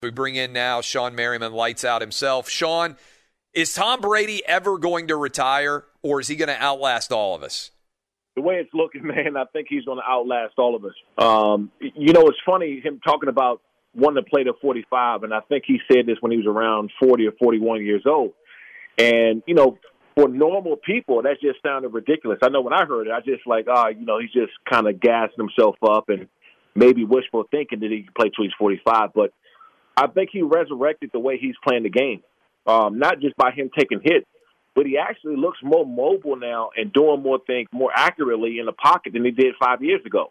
We 0.00 0.10
bring 0.10 0.36
in 0.36 0.52
now 0.52 0.80
Shawne 0.80 1.14
Merriman, 1.14 1.52
lights 1.52 1.84
out 1.84 2.00
himself. 2.00 2.48
Shawne, 2.48 2.96
is 3.52 3.74
Tom 3.74 4.00
Brady 4.00 4.42
ever 4.46 4.78
going 4.78 5.08
to 5.08 5.16
retire, 5.16 5.86
or 6.02 6.20
is 6.20 6.28
he 6.28 6.36
going 6.36 6.48
to 6.48 6.62
outlast 6.62 7.10
all 7.10 7.34
of 7.34 7.42
us? 7.42 7.72
The 8.36 8.42
way 8.42 8.54
it's 8.56 8.70
looking, 8.72 9.02
man, 9.06 9.36
I 9.36 9.44
think 9.52 9.66
he's 9.68 9.84
going 9.84 9.98
to 9.98 10.08
outlast 10.08 10.54
all 10.56 10.76
of 10.76 10.84
us. 10.84 10.94
Um, 11.18 11.72
you 11.80 12.12
know, 12.12 12.22
it's 12.28 12.38
funny 12.46 12.80
him 12.80 13.00
talking 13.04 13.28
about 13.28 13.60
wanting 13.92 14.22
to 14.22 14.30
play 14.30 14.44
to 14.44 14.52
45, 14.60 15.24
and 15.24 15.34
I 15.34 15.40
think 15.48 15.64
he 15.66 15.78
said 15.90 16.06
this 16.06 16.18
when 16.20 16.30
he 16.30 16.38
was 16.38 16.46
around 16.46 16.92
40 17.00 17.26
or 17.26 17.32
41 17.32 17.84
years 17.84 18.04
old. 18.06 18.34
And 18.98 19.42
you 19.48 19.54
know, 19.54 19.78
for 20.14 20.28
normal 20.28 20.76
people, 20.76 21.22
that 21.22 21.40
just 21.40 21.60
sounded 21.60 21.88
ridiculous. 21.88 22.38
I 22.42 22.50
know 22.50 22.60
when 22.60 22.72
I 22.72 22.84
heard 22.84 23.08
it, 23.08 23.12
I 23.12 23.18
just 23.18 23.46
like, 23.48 23.66
ah, 23.68 23.88
you 23.88 24.06
know, 24.06 24.20
he's 24.20 24.32
just 24.32 24.52
kind 24.70 24.86
of 24.86 25.00
gassing 25.00 25.38
himself 25.38 25.74
up 25.82 26.08
and 26.08 26.28
maybe 26.76 27.04
wishful 27.04 27.44
thinking 27.50 27.80
that 27.80 27.90
he 27.90 28.02
can 28.02 28.12
play 28.16 28.30
till 28.30 28.44
he's 28.44 28.54
45. 28.58 29.10
But 29.12 29.32
I 29.98 30.06
think 30.06 30.30
he 30.32 30.42
resurrected 30.42 31.10
the 31.12 31.18
way 31.18 31.38
he's 31.38 31.56
playing 31.66 31.82
the 31.82 31.90
game, 31.90 32.22
um, 32.66 32.98
not 32.98 33.20
just 33.20 33.36
by 33.36 33.50
him 33.50 33.68
taking 33.76 34.00
hits, 34.02 34.26
but 34.76 34.86
he 34.86 34.96
actually 34.96 35.36
looks 35.36 35.58
more 35.62 35.84
mobile 35.84 36.36
now 36.36 36.70
and 36.76 36.92
doing 36.92 37.20
more 37.20 37.40
things 37.46 37.68
more 37.72 37.90
accurately 37.92 38.60
in 38.60 38.66
the 38.66 38.72
pocket 38.72 39.12
than 39.12 39.24
he 39.24 39.32
did 39.32 39.54
five 39.60 39.82
years 39.82 40.00
ago. 40.06 40.30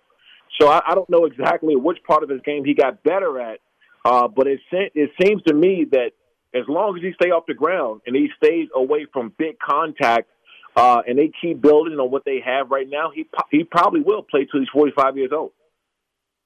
So 0.60 0.70
I, 0.70 0.82
I 0.88 0.96
don't 0.96 1.10
know 1.10 1.26
exactly 1.26 1.76
which 1.76 1.98
part 2.08 2.24
of 2.24 2.30
his 2.30 2.40
game 2.46 2.64
he 2.64 2.74
got 2.74 3.04
better 3.04 3.42
at, 3.42 3.60
uh, 4.06 4.30
but 4.30 4.48
it 4.48 4.62
it 4.72 5.12
seems 5.22 5.44
to 5.48 5.54
me 5.54 5.86
that 5.92 6.12
as 6.54 6.64
long 6.70 6.96
as 6.96 7.04
he 7.04 7.12
stay 7.22 7.30
off 7.30 7.44
the 7.46 7.54
ground 7.54 8.02
and 8.08 8.16
he 8.16 8.30
stays 8.42 8.70
away 8.74 9.06
from 9.12 9.34
big 9.38 9.60
contact, 9.60 10.30
uh, 10.78 11.02
and 11.06 11.18
they 11.18 11.32
keep 11.42 11.62
building 11.62 12.00
on 12.00 12.10
what 12.10 12.24
they 12.24 12.40
have 12.40 12.72
right 12.72 12.88
now, 12.90 13.12
he 13.14 13.28
he 13.52 13.66
probably 13.66 14.00
will 14.00 14.24
play 14.24 14.48
till 14.50 14.62
he's 14.62 14.70
45 14.70 15.18
years 15.18 15.32
old. 15.34 15.52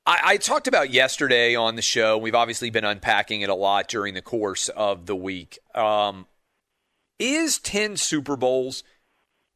I, 0.05 0.19
I, 0.23 0.37
talked 0.37 0.67
about 0.67 0.89
yesterday 0.89 1.55
on 1.55 1.75
the 1.75 1.81
show. 1.81 2.17
We've 2.17 2.35
obviously 2.35 2.69
been 2.69 2.85
unpacking 2.85 3.41
it 3.41 3.49
a 3.49 3.55
lot 3.55 3.87
during 3.87 4.13
the 4.13 4.21
course 4.21 4.69
of 4.69 5.05
the 5.05 5.15
week. 5.15 5.59
Um, 5.75 6.25
is 7.19 7.59
10 7.59 7.97
Super 7.97 8.35
Bowls, 8.35 8.83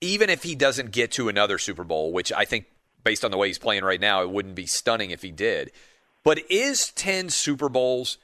even 0.02 0.30
if 0.30 0.44
he 0.44 0.56
doesn't 0.56 0.92
get 0.92 1.12
to 1.14 1.30
another 1.30 1.58
Super 1.58 1.84
Bowl, 1.84 2.14
which 2.14 2.32
I 2.32 2.46
think 2.46 2.66
based 3.04 3.26
on 3.26 3.32
the 3.32 3.38
way 3.38 3.48
he's 3.48 3.58
playing 3.58 3.84
right 3.84 4.00
now, 4.00 4.22
it 4.22 4.30
wouldn't 4.30 4.56
be 4.56 4.68
stunning 4.68 5.12
if 5.12 5.24
he 5.24 5.32
did. 5.32 5.72
But 6.24 6.40
is 6.50 6.92
10 6.92 7.30
Super 7.30 7.70
Bowls 7.70 8.18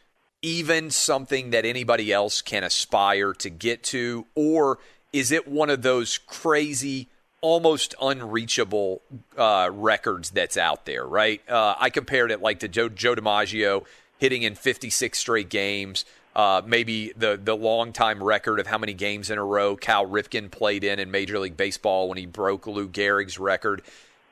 even 0.44 0.90
something 0.90 1.52
that 1.52 1.66
anybody 1.66 2.12
else 2.12 2.42
can 2.42 2.64
aspire 2.64 3.34
to 3.34 3.50
get 3.50 3.84
to? 3.84 4.26
Or 4.36 4.80
is 5.14 5.32
it 5.32 5.48
one 5.48 5.70
of 5.70 5.82
those 5.82 6.18
crazy 6.18 7.10
almost 7.42 7.96
unreachable 8.00 9.02
uh, 9.36 9.70
records 9.74 10.30
that's 10.30 10.58
out 10.58 10.86
there, 10.86 11.06
right? 11.06 11.42
Uh, 11.50 11.76
I 11.78 11.90
compared 11.90 12.32
it 12.32 12.42
like 12.42 12.60
to 12.60 12.68
Joe, 12.68 12.88
Joe 12.88 13.16
DiMaggio 13.16 13.84
hitting 14.20 14.44
in 14.44 14.56
56 14.56 15.18
straight 15.18 15.50
games. 15.50 16.06
Uh, 16.34 16.62
maybe 16.66 17.12
the 17.18 17.38
the 17.44 17.58
long 17.58 17.92
time 17.92 18.24
record 18.24 18.60
of 18.62 18.68
how 18.68 18.78
many 18.78 18.94
games 18.94 19.30
in 19.30 19.38
a 19.38 19.44
row 19.44 19.76
Cal 19.76 20.08
Ripken 20.08 20.50
played 20.50 20.86
in 20.86 20.98
in 20.98 21.12
Major 21.12 21.40
League 21.40 21.58
Baseball 21.58 22.08
when 22.08 22.18
he 22.18 22.26
broke 22.26 22.68
Lou 22.68 22.88
Gehrig's 22.88 23.38
record. 23.38 23.82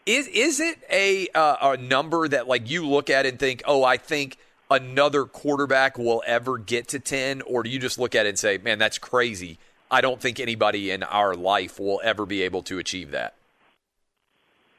Is 0.05 0.27
is 0.27 0.61
it 0.61 0.77
a 0.89 1.27
uh, 1.35 1.73
a 1.73 1.77
number 1.77 2.25
that 2.29 2.47
like 2.47 2.69
you 2.69 2.87
look 2.87 3.09
at 3.09 3.25
and 3.25 3.37
think, 3.37 3.63
oh, 3.65 3.83
I 3.83 3.97
think 3.97 4.37
another 4.71 5.25
quarterback 5.25 5.97
will 5.97 6.23
ever 6.25 6.57
get 6.57 6.87
to 6.89 6.99
ten, 6.99 7.41
or 7.41 7.63
do 7.63 7.69
you 7.69 7.79
just 7.79 7.99
look 7.99 8.15
at 8.15 8.25
it 8.25 8.29
and 8.29 8.39
say, 8.39 8.57
man, 8.59 8.79
that's 8.79 8.97
crazy? 8.97 9.59
I 9.91 10.01
don't 10.01 10.21
think 10.21 10.39
anybody 10.39 10.91
in 10.91 11.03
our 11.03 11.35
life 11.35 11.79
will 11.79 11.99
ever 12.03 12.25
be 12.25 12.43
able 12.43 12.61
to 12.63 12.77
achieve 12.77 13.11
that. 13.11 13.33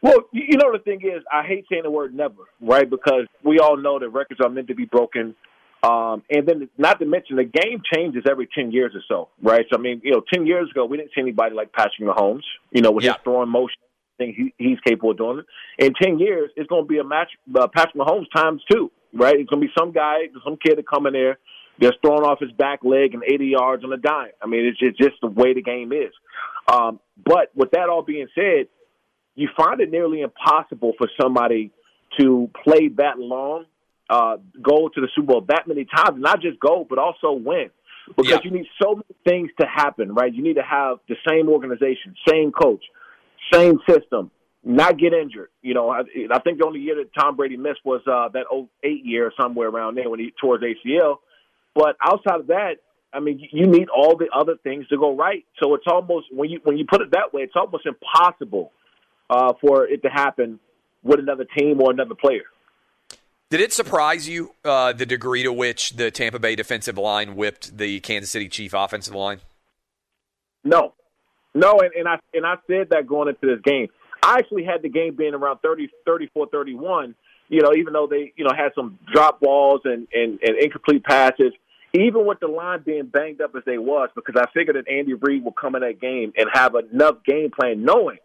Well, 0.02 0.16
you 0.32 0.56
know 0.56 0.72
the 0.72 0.78
thing 0.78 1.00
is, 1.02 1.22
I 1.30 1.42
hate 1.46 1.66
saying 1.70 1.82
the 1.82 1.90
word 1.90 2.14
never, 2.14 2.44
right? 2.60 2.88
Because 2.88 3.26
we 3.44 3.58
all 3.58 3.76
know 3.76 3.98
that 3.98 4.08
records 4.08 4.40
are 4.42 4.48
meant 4.48 4.68
to 4.68 4.74
be 4.74 4.86
broken. 4.86 5.34
Um, 5.82 6.22
and 6.30 6.46
then, 6.46 6.68
not 6.78 7.00
to 7.00 7.06
mention, 7.06 7.36
the 7.36 7.44
game 7.44 7.82
changes 7.94 8.24
every 8.30 8.48
ten 8.54 8.70
years 8.70 8.92
or 8.94 9.02
so, 9.08 9.28
right? 9.42 9.64
So, 9.70 9.78
I 9.78 9.82
mean, 9.82 10.00
you 10.04 10.12
know, 10.12 10.22
ten 10.32 10.46
years 10.46 10.70
ago, 10.70 10.84
we 10.86 10.96
didn't 10.96 11.10
see 11.14 11.20
anybody 11.20 11.54
like 11.54 11.72
Patrick 11.72 12.00
Mahomes, 12.00 12.44
you 12.70 12.82
know, 12.82 12.90
with 12.90 13.04
yeah. 13.04 13.12
his 13.12 13.22
throwing 13.24 13.48
motion. 13.48 13.76
Think 14.16 14.36
he, 14.36 14.54
he's 14.58 14.78
capable 14.86 15.10
of 15.12 15.18
doing 15.18 15.38
it. 15.40 15.84
In 15.84 15.94
ten 15.94 16.18
years, 16.18 16.50
it's 16.56 16.68
going 16.68 16.84
to 16.84 16.88
be 16.88 16.98
a 16.98 17.04
match, 17.04 17.30
uh, 17.54 17.66
Patrick 17.74 17.96
Mahomes 17.96 18.26
times 18.34 18.62
two, 18.70 18.90
right? 19.14 19.36
It's 19.36 19.50
going 19.50 19.62
to 19.62 19.66
be 19.66 19.72
some 19.78 19.92
guy, 19.92 20.28
some 20.44 20.56
kid 20.62 20.76
to 20.76 20.82
come 20.82 21.06
in 21.06 21.14
there 21.14 21.38
just 21.80 21.98
throwing 22.02 22.24
off 22.24 22.40
his 22.40 22.52
back 22.52 22.80
leg 22.84 23.14
and 23.14 23.22
80 23.24 23.46
yards 23.46 23.84
on 23.84 23.92
a 23.92 23.96
dime. 23.96 24.32
I 24.42 24.46
mean, 24.46 24.66
it's 24.66 24.78
just, 24.78 24.98
it's 24.98 25.10
just 25.10 25.20
the 25.20 25.28
way 25.28 25.54
the 25.54 25.62
game 25.62 25.92
is. 25.92 26.12
Um, 26.68 27.00
but 27.24 27.50
with 27.54 27.70
that 27.72 27.88
all 27.88 28.02
being 28.02 28.28
said, 28.34 28.68
you 29.34 29.48
find 29.56 29.80
it 29.80 29.90
nearly 29.90 30.20
impossible 30.20 30.92
for 30.98 31.08
somebody 31.20 31.72
to 32.18 32.50
play 32.64 32.88
that 32.96 33.18
long, 33.18 33.64
uh, 34.08 34.36
go 34.60 34.88
to 34.88 35.00
the 35.00 35.08
Super 35.14 35.28
Bowl 35.28 35.44
that 35.48 35.66
many 35.66 35.84
times, 35.84 36.20
not 36.20 36.40
just 36.40 36.58
go, 36.60 36.86
but 36.88 36.98
also 36.98 37.32
win. 37.32 37.70
Because 38.08 38.30
yeah. 38.30 38.38
you 38.42 38.50
need 38.50 38.66
so 38.82 38.96
many 38.96 39.14
things 39.24 39.50
to 39.60 39.66
happen, 39.66 40.14
right? 40.14 40.34
You 40.34 40.42
need 40.42 40.56
to 40.56 40.62
have 40.62 40.98
the 41.08 41.14
same 41.28 41.48
organization, 41.48 42.16
same 42.28 42.50
coach, 42.50 42.82
same 43.52 43.78
system, 43.88 44.32
not 44.64 44.98
get 44.98 45.12
injured. 45.12 45.50
You 45.62 45.74
know, 45.74 45.90
I, 45.90 46.00
I 46.32 46.38
think 46.40 46.58
the 46.58 46.66
only 46.66 46.80
year 46.80 46.96
that 46.96 47.14
Tom 47.14 47.36
Brady 47.36 47.56
missed 47.56 47.80
was 47.84 48.00
uh, 48.06 48.28
that 48.30 48.46
08 48.82 49.04
year, 49.04 49.32
somewhere 49.40 49.68
around 49.68 49.94
there 49.94 50.10
when 50.10 50.18
he 50.18 50.32
tore 50.40 50.58
his 50.58 50.76
ACL. 50.84 51.18
But 51.74 51.96
outside 52.02 52.40
of 52.40 52.46
that, 52.48 52.76
I 53.12 53.20
mean, 53.20 53.46
you 53.52 53.66
need 53.66 53.88
all 53.88 54.16
the 54.16 54.28
other 54.34 54.56
things 54.62 54.86
to 54.88 54.96
go 54.96 55.16
right. 55.16 55.44
So 55.62 55.74
it's 55.74 55.86
almost 55.86 56.26
when 56.32 56.50
you 56.50 56.60
when 56.64 56.76
you 56.76 56.84
put 56.90 57.00
it 57.00 57.10
that 57.12 57.32
way, 57.32 57.42
it's 57.42 57.56
almost 57.56 57.86
impossible 57.86 58.72
uh, 59.28 59.54
for 59.60 59.86
it 59.86 60.02
to 60.02 60.08
happen 60.08 60.60
with 61.02 61.18
another 61.18 61.44
team 61.44 61.80
or 61.80 61.90
another 61.90 62.14
player. 62.14 62.44
Did 63.50 63.60
it 63.60 63.72
surprise 63.72 64.28
you 64.28 64.54
uh, 64.64 64.92
the 64.92 65.06
degree 65.06 65.42
to 65.42 65.52
which 65.52 65.96
the 65.96 66.12
Tampa 66.12 66.38
Bay 66.38 66.54
defensive 66.54 66.96
line 66.96 67.34
whipped 67.34 67.76
the 67.76 67.98
Kansas 68.00 68.30
City 68.30 68.48
Chief 68.48 68.72
offensive 68.74 69.14
line? 69.14 69.40
No, 70.62 70.94
no, 71.54 71.80
and, 71.80 71.90
and 71.94 72.06
I 72.06 72.18
and 72.32 72.46
I 72.46 72.56
said 72.68 72.90
that 72.90 73.08
going 73.08 73.28
into 73.28 73.54
this 73.54 73.60
game. 73.64 73.88
I 74.22 74.36
actually 74.38 74.64
had 74.64 74.82
the 74.82 74.88
game 74.88 75.16
being 75.16 75.34
around 75.34 75.58
30, 75.64 75.88
34, 76.06 76.48
31 76.52 77.14
you 77.50 77.62
know, 77.62 77.74
even 77.74 77.92
though 77.92 78.06
they, 78.06 78.32
you 78.36 78.44
know, 78.44 78.52
had 78.56 78.70
some 78.74 78.98
drop 79.12 79.40
balls 79.40 79.80
and, 79.84 80.06
and, 80.14 80.38
and 80.40 80.56
incomplete 80.62 81.04
passes, 81.04 81.52
even 81.92 82.24
with 82.24 82.38
the 82.38 82.46
line 82.46 82.82
being 82.86 83.06
banged 83.06 83.40
up 83.40 83.54
as 83.56 83.64
they 83.66 83.76
was, 83.76 84.08
because 84.14 84.36
I 84.38 84.46
figured 84.54 84.76
that 84.76 84.90
Andy 84.90 85.14
Reid 85.14 85.44
would 85.44 85.56
come 85.56 85.74
in 85.74 85.82
that 85.82 86.00
game 86.00 86.32
and 86.36 86.48
have 86.52 86.76
enough 86.76 87.16
game 87.26 87.50
plan 87.50 87.84
knowing. 87.84 88.18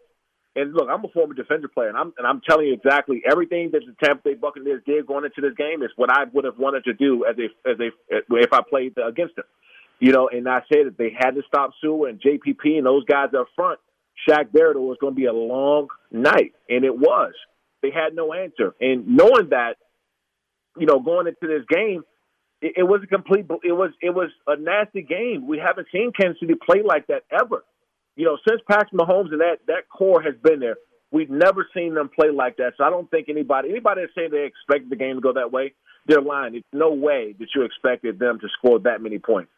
And 0.54 0.72
look, 0.72 0.88
I'm 0.88 1.04
a 1.04 1.08
former 1.08 1.34
defender 1.34 1.68
player, 1.68 1.88
and 1.88 1.98
I'm 1.98 2.14
and 2.16 2.26
I'm 2.26 2.40
telling 2.48 2.68
you 2.68 2.72
exactly 2.72 3.22
everything 3.30 3.72
that 3.72 3.82
the 3.84 3.94
Tampa 4.02 4.22
Bay 4.24 4.34
Buccaneers 4.34 4.82
did 4.86 5.06
going 5.06 5.26
into 5.26 5.42
this 5.42 5.54
game 5.54 5.82
is 5.82 5.90
what 5.96 6.10
I 6.10 6.24
would 6.32 6.46
have 6.46 6.58
wanted 6.58 6.84
to 6.84 6.94
do 6.94 7.26
as 7.26 7.36
a 7.36 7.70
as 7.70 7.78
a 7.78 7.90
if 8.36 8.52
I 8.54 8.60
played 8.66 8.94
against 8.96 9.36
them. 9.36 9.44
You 9.98 10.12
know, 10.12 10.30
and 10.32 10.48
I 10.48 10.60
said 10.72 10.86
that 10.86 10.96
they 10.96 11.10
had 11.14 11.32
to 11.32 11.42
stop 11.46 11.72
Suh 11.82 12.04
and 12.04 12.20
JPP 12.20 12.78
and 12.78 12.86
those 12.86 13.04
guys 13.04 13.34
up 13.38 13.48
front. 13.54 13.80
Shaq 14.26 14.50
Barrett 14.50 14.78
was 14.78 14.96
going 14.98 15.12
to 15.12 15.20
be 15.20 15.26
a 15.26 15.32
long 15.32 15.88
night, 16.10 16.54
and 16.70 16.84
it 16.84 16.96
was. 16.96 17.34
They 17.82 17.90
had 17.90 18.14
no 18.14 18.32
answer. 18.32 18.74
And 18.80 19.16
knowing 19.16 19.50
that, 19.50 19.74
you 20.76 20.86
know, 20.86 21.00
going 21.00 21.26
into 21.26 21.46
this 21.46 21.64
game, 21.68 22.02
it, 22.60 22.74
it 22.78 22.82
was 22.82 23.00
a 23.02 23.06
complete. 23.06 23.46
It 23.62 23.72
was 23.72 23.90
it 24.00 24.10
was 24.10 24.30
a 24.46 24.56
nasty 24.56 25.02
game. 25.02 25.46
We 25.46 25.58
haven't 25.58 25.88
seen 25.92 26.12
Kansas 26.18 26.40
City 26.40 26.54
play 26.54 26.82
like 26.84 27.06
that 27.08 27.22
ever. 27.30 27.64
You 28.16 28.24
know, 28.24 28.38
since 28.48 28.60
Patrick 28.68 28.92
Mahomes 28.92 29.32
and 29.32 29.40
that 29.40 29.58
that 29.66 29.88
core 29.88 30.22
has 30.22 30.34
been 30.42 30.60
there, 30.60 30.76
we've 31.10 31.30
never 31.30 31.66
seen 31.74 31.94
them 31.94 32.08
play 32.08 32.30
like 32.30 32.56
that. 32.56 32.72
So 32.78 32.84
I 32.84 32.90
don't 32.90 33.10
think 33.10 33.28
anybody 33.28 33.70
anybody 33.70 34.02
that's 34.02 34.14
saying 34.14 34.30
they 34.32 34.46
expect 34.46 34.90
the 34.90 34.96
game 34.96 35.16
to 35.16 35.20
go 35.20 35.34
that 35.34 35.52
way, 35.52 35.74
they're 36.06 36.22
lying. 36.22 36.54
It's 36.54 36.66
no 36.72 36.92
way 36.92 37.34
that 37.38 37.48
you 37.54 37.62
expected 37.62 38.18
them 38.18 38.38
to 38.40 38.48
score 38.58 38.78
that 38.80 39.02
many 39.02 39.18
points. 39.18 39.50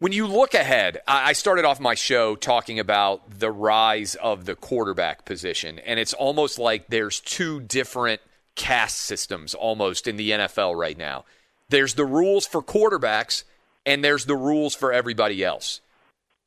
When 0.00 0.12
you 0.12 0.26
look 0.26 0.54
ahead, 0.54 1.00
I 1.06 1.32
started 1.34 1.64
off 1.64 1.78
my 1.78 1.94
show 1.94 2.34
talking 2.34 2.80
about 2.80 3.38
the 3.38 3.50
rise 3.50 4.16
of 4.16 4.44
the 4.44 4.56
quarterback 4.56 5.24
position, 5.24 5.78
and 5.78 6.00
it's 6.00 6.12
almost 6.12 6.58
like 6.58 6.88
there's 6.88 7.20
two 7.20 7.60
different 7.60 8.20
caste 8.56 8.98
systems 8.98 9.54
almost 9.54 10.06
in 10.06 10.16
the 10.16 10.30
NFL 10.30 10.76
right 10.76 10.98
now. 10.98 11.24
There's 11.68 11.94
the 11.94 12.04
rules 12.04 12.46
for 12.46 12.62
quarterbacks, 12.62 13.44
and 13.86 14.04
there's 14.04 14.26
the 14.26 14.36
rules 14.36 14.74
for 14.74 14.92
everybody 14.92 15.44
else. 15.44 15.80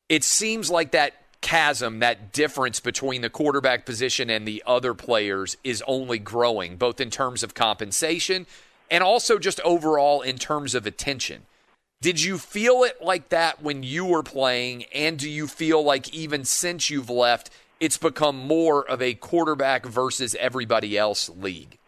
It 0.10 0.24
seems 0.24 0.70
like 0.70 0.92
that 0.92 1.14
chasm, 1.42 2.00
that 2.00 2.34
difference 2.34 2.80
between 2.80 3.22
the 3.22 3.30
quarterback 3.30 3.86
position 3.86 4.30
and 4.30 4.46
the 4.48 4.62
other 4.66 4.94
players 4.94 5.56
is 5.64 5.84
only 5.88 6.20
growing, 6.20 6.76
both 6.76 7.00
in 7.00 7.10
terms 7.10 7.44
of 7.44 7.54
compensation 7.54 8.46
and 8.90 9.04
also 9.04 9.38
just 9.38 9.60
overall 9.62 10.22
in 10.22 10.38
terms 10.38 10.76
of 10.76 10.86
attention. 10.86 11.44
Did 12.00 12.24
you 12.24 12.38
feel 12.38 12.84
it 12.84 13.02
like 13.02 13.30
that 13.30 13.62
when 13.62 13.82
you 13.82 14.06
were 14.06 14.24
playing? 14.24 14.86
And 14.94 15.18
do 15.18 15.30
you 15.30 15.48
feel 15.48 15.84
like 15.84 16.14
even 16.14 16.46
since 16.46 16.90
you've 16.90 17.10
left, 17.10 17.50
it's 17.80 17.98
become 17.98 18.38
more 18.38 18.88
of 18.88 19.02
a 19.02 19.16
quarterback 19.16 19.86
versus 19.86 20.36
everybody 20.40 20.98
else 20.98 21.30
league? 21.30 21.80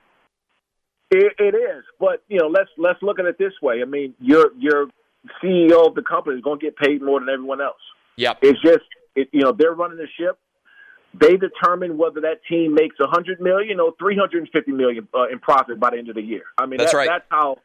It, 1.11 1.33
it 1.39 1.55
is, 1.55 1.83
but 1.99 2.23
you 2.27 2.37
know, 2.37 2.47
let's 2.47 2.69
let's 2.77 3.01
look 3.01 3.17
at 3.17 3.25
it 3.25 3.37
this 3.39 3.53
way. 3.63 3.81
I 3.81 3.85
mean, 3.85 4.13
your 4.19 4.51
your 4.59 4.87
CEO 5.43 5.87
of 5.87 5.95
the 5.95 6.03
company 6.03 6.37
is 6.37 6.43
going 6.43 6.59
to 6.59 6.65
get 6.65 6.77
paid 6.77 7.01
more 7.01 7.19
than 7.19 7.29
everyone 7.29 7.61
else. 7.61 7.81
Yep. 8.17 8.39
It's 8.43 8.61
just 8.61 8.85
it, 9.15 9.27
you 9.31 9.41
know 9.41 9.51
they're 9.51 9.73
running 9.73 9.97
the 9.97 10.07
ship. 10.19 10.37
They 11.19 11.37
determine 11.37 11.97
whether 11.97 12.21
that 12.21 12.41
team 12.47 12.75
makes 12.75 12.95
a 12.99 13.07
hundred 13.07 13.41
million 13.41 13.79
or 13.79 13.93
three 13.97 14.15
hundred 14.15 14.39
and 14.39 14.49
fifty 14.53 14.71
million 14.71 15.07
uh, 15.15 15.29
in 15.29 15.39
profit 15.39 15.79
by 15.79 15.89
the 15.89 15.97
end 15.97 16.09
of 16.09 16.15
the 16.15 16.21
year. 16.21 16.43
I 16.59 16.67
mean, 16.67 16.77
that's 16.77 16.91
that, 16.91 16.97
right. 16.97 17.09
That's 17.09 17.25
how 17.31 17.57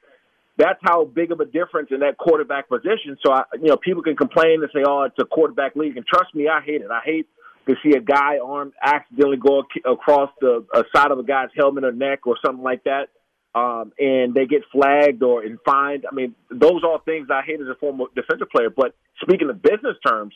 that's 0.57 0.79
how 0.83 1.05
big 1.05 1.33
of 1.33 1.41
a 1.41 1.45
difference 1.45 1.89
in 1.91 2.01
that 2.01 2.17
quarterback 2.17 2.69
position. 2.69 3.17
So, 3.25 3.33
I, 3.33 3.43
you 3.55 3.69
know, 3.69 3.77
people 3.77 4.03
can 4.03 4.17
complain 4.17 4.63
and 4.63 4.71
say, 4.73 4.83
"Oh, 4.87 5.03
it's 5.03 5.19
a 5.19 5.25
quarterback 5.25 5.75
league," 5.77 5.97
and 5.97 6.07
trust 6.07 6.35
me, 6.35 6.49
I 6.49 6.61
hate 6.61 6.81
it. 6.81 6.91
I 6.91 7.01
hate 7.05 7.29
to 7.67 7.75
see 7.83 7.97
a 7.97 8.01
guy 8.01 8.39
arm 8.45 8.73
accidentally 8.83 9.39
go 9.39 9.65
across 9.85 10.31
the 10.41 10.65
side 10.95 11.11
of 11.11 11.19
a 11.19 11.25
guy's 11.25 11.49
helmet 11.57 11.85
or 11.85 11.93
neck 11.93 12.27
or 12.27 12.37
something 12.45 12.63
like 12.63 12.85
that, 12.85 13.09
um, 13.55 13.93
and 13.99 14.35
they 14.35 14.47
get 14.47 14.63
flagged 14.71 15.23
or 15.23 15.43
and 15.43 15.59
fined. 15.65 16.05
I 16.11 16.15
mean, 16.15 16.35
those 16.51 16.83
are 16.87 17.01
things 17.05 17.29
I 17.33 17.43
hate 17.43 17.61
as 17.61 17.69
a 17.69 17.75
former 17.77 18.05
defensive 18.15 18.51
player. 18.51 18.71
But 18.71 18.95
speaking 19.23 19.49
of 19.49 19.63
business 19.63 19.97
terms, 20.07 20.35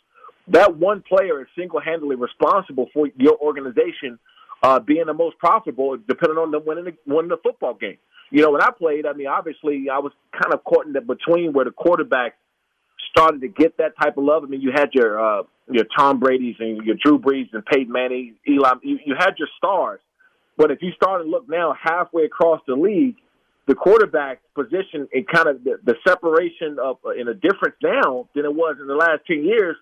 that 0.48 0.76
one 0.76 1.02
player 1.02 1.42
is 1.42 1.48
single-handedly 1.56 2.16
responsible 2.16 2.88
for 2.94 3.08
your 3.16 3.36
organization 3.38 4.18
uh, 4.62 4.80
being 4.80 5.06
the 5.06 5.14
most 5.14 5.38
profitable, 5.38 5.96
depending 6.08 6.38
on 6.38 6.50
them 6.50 6.62
winning 6.66 6.84
the, 6.84 6.96
winning 7.06 7.28
the 7.28 7.36
football 7.36 7.74
game. 7.74 7.98
You 8.30 8.42
know, 8.42 8.50
when 8.50 8.62
I 8.62 8.70
played, 8.70 9.06
I 9.06 9.14
mean, 9.14 9.26
obviously, 9.26 9.88
I 9.90 9.98
was 9.98 10.12
kind 10.32 10.52
of 10.52 10.62
caught 10.64 10.86
in 10.86 10.92
the 10.92 11.00
between 11.00 11.52
where 11.52 11.64
the 11.64 11.70
quarterback 11.70 12.36
started 13.10 13.40
to 13.40 13.48
get 13.48 13.78
that 13.78 13.92
type 14.00 14.18
of 14.18 14.24
love. 14.24 14.44
I 14.44 14.46
mean, 14.46 14.60
you 14.60 14.70
had 14.74 14.90
your 14.92 15.18
uh, 15.18 15.42
your 15.70 15.84
Tom 15.96 16.20
Brady's 16.20 16.56
and 16.58 16.84
your 16.84 16.96
Drew 17.02 17.18
Brees 17.18 17.48
and 17.52 17.64
Peyton 17.64 17.92
Manning, 17.92 18.34
Eli. 18.46 18.72
You, 18.82 18.98
you 19.04 19.14
had 19.18 19.34
your 19.38 19.48
stars, 19.56 20.00
but 20.56 20.70
if 20.70 20.82
you 20.82 20.92
start 20.92 21.22
to 21.22 21.28
look 21.28 21.48
now 21.48 21.74
halfway 21.80 22.24
across 22.24 22.60
the 22.66 22.74
league, 22.74 23.16
the 23.66 23.74
quarterback 23.74 24.40
position 24.54 25.08
and 25.12 25.26
kind 25.26 25.48
of 25.48 25.64
the, 25.64 25.78
the 25.84 25.94
separation 26.06 26.78
of 26.82 26.98
uh, 27.04 27.10
in 27.10 27.28
a 27.28 27.34
difference 27.34 27.76
now 27.82 28.28
than 28.34 28.44
it 28.44 28.54
was 28.54 28.76
in 28.80 28.86
the 28.86 28.94
last 28.94 29.20
ten 29.26 29.42
years 29.44 29.76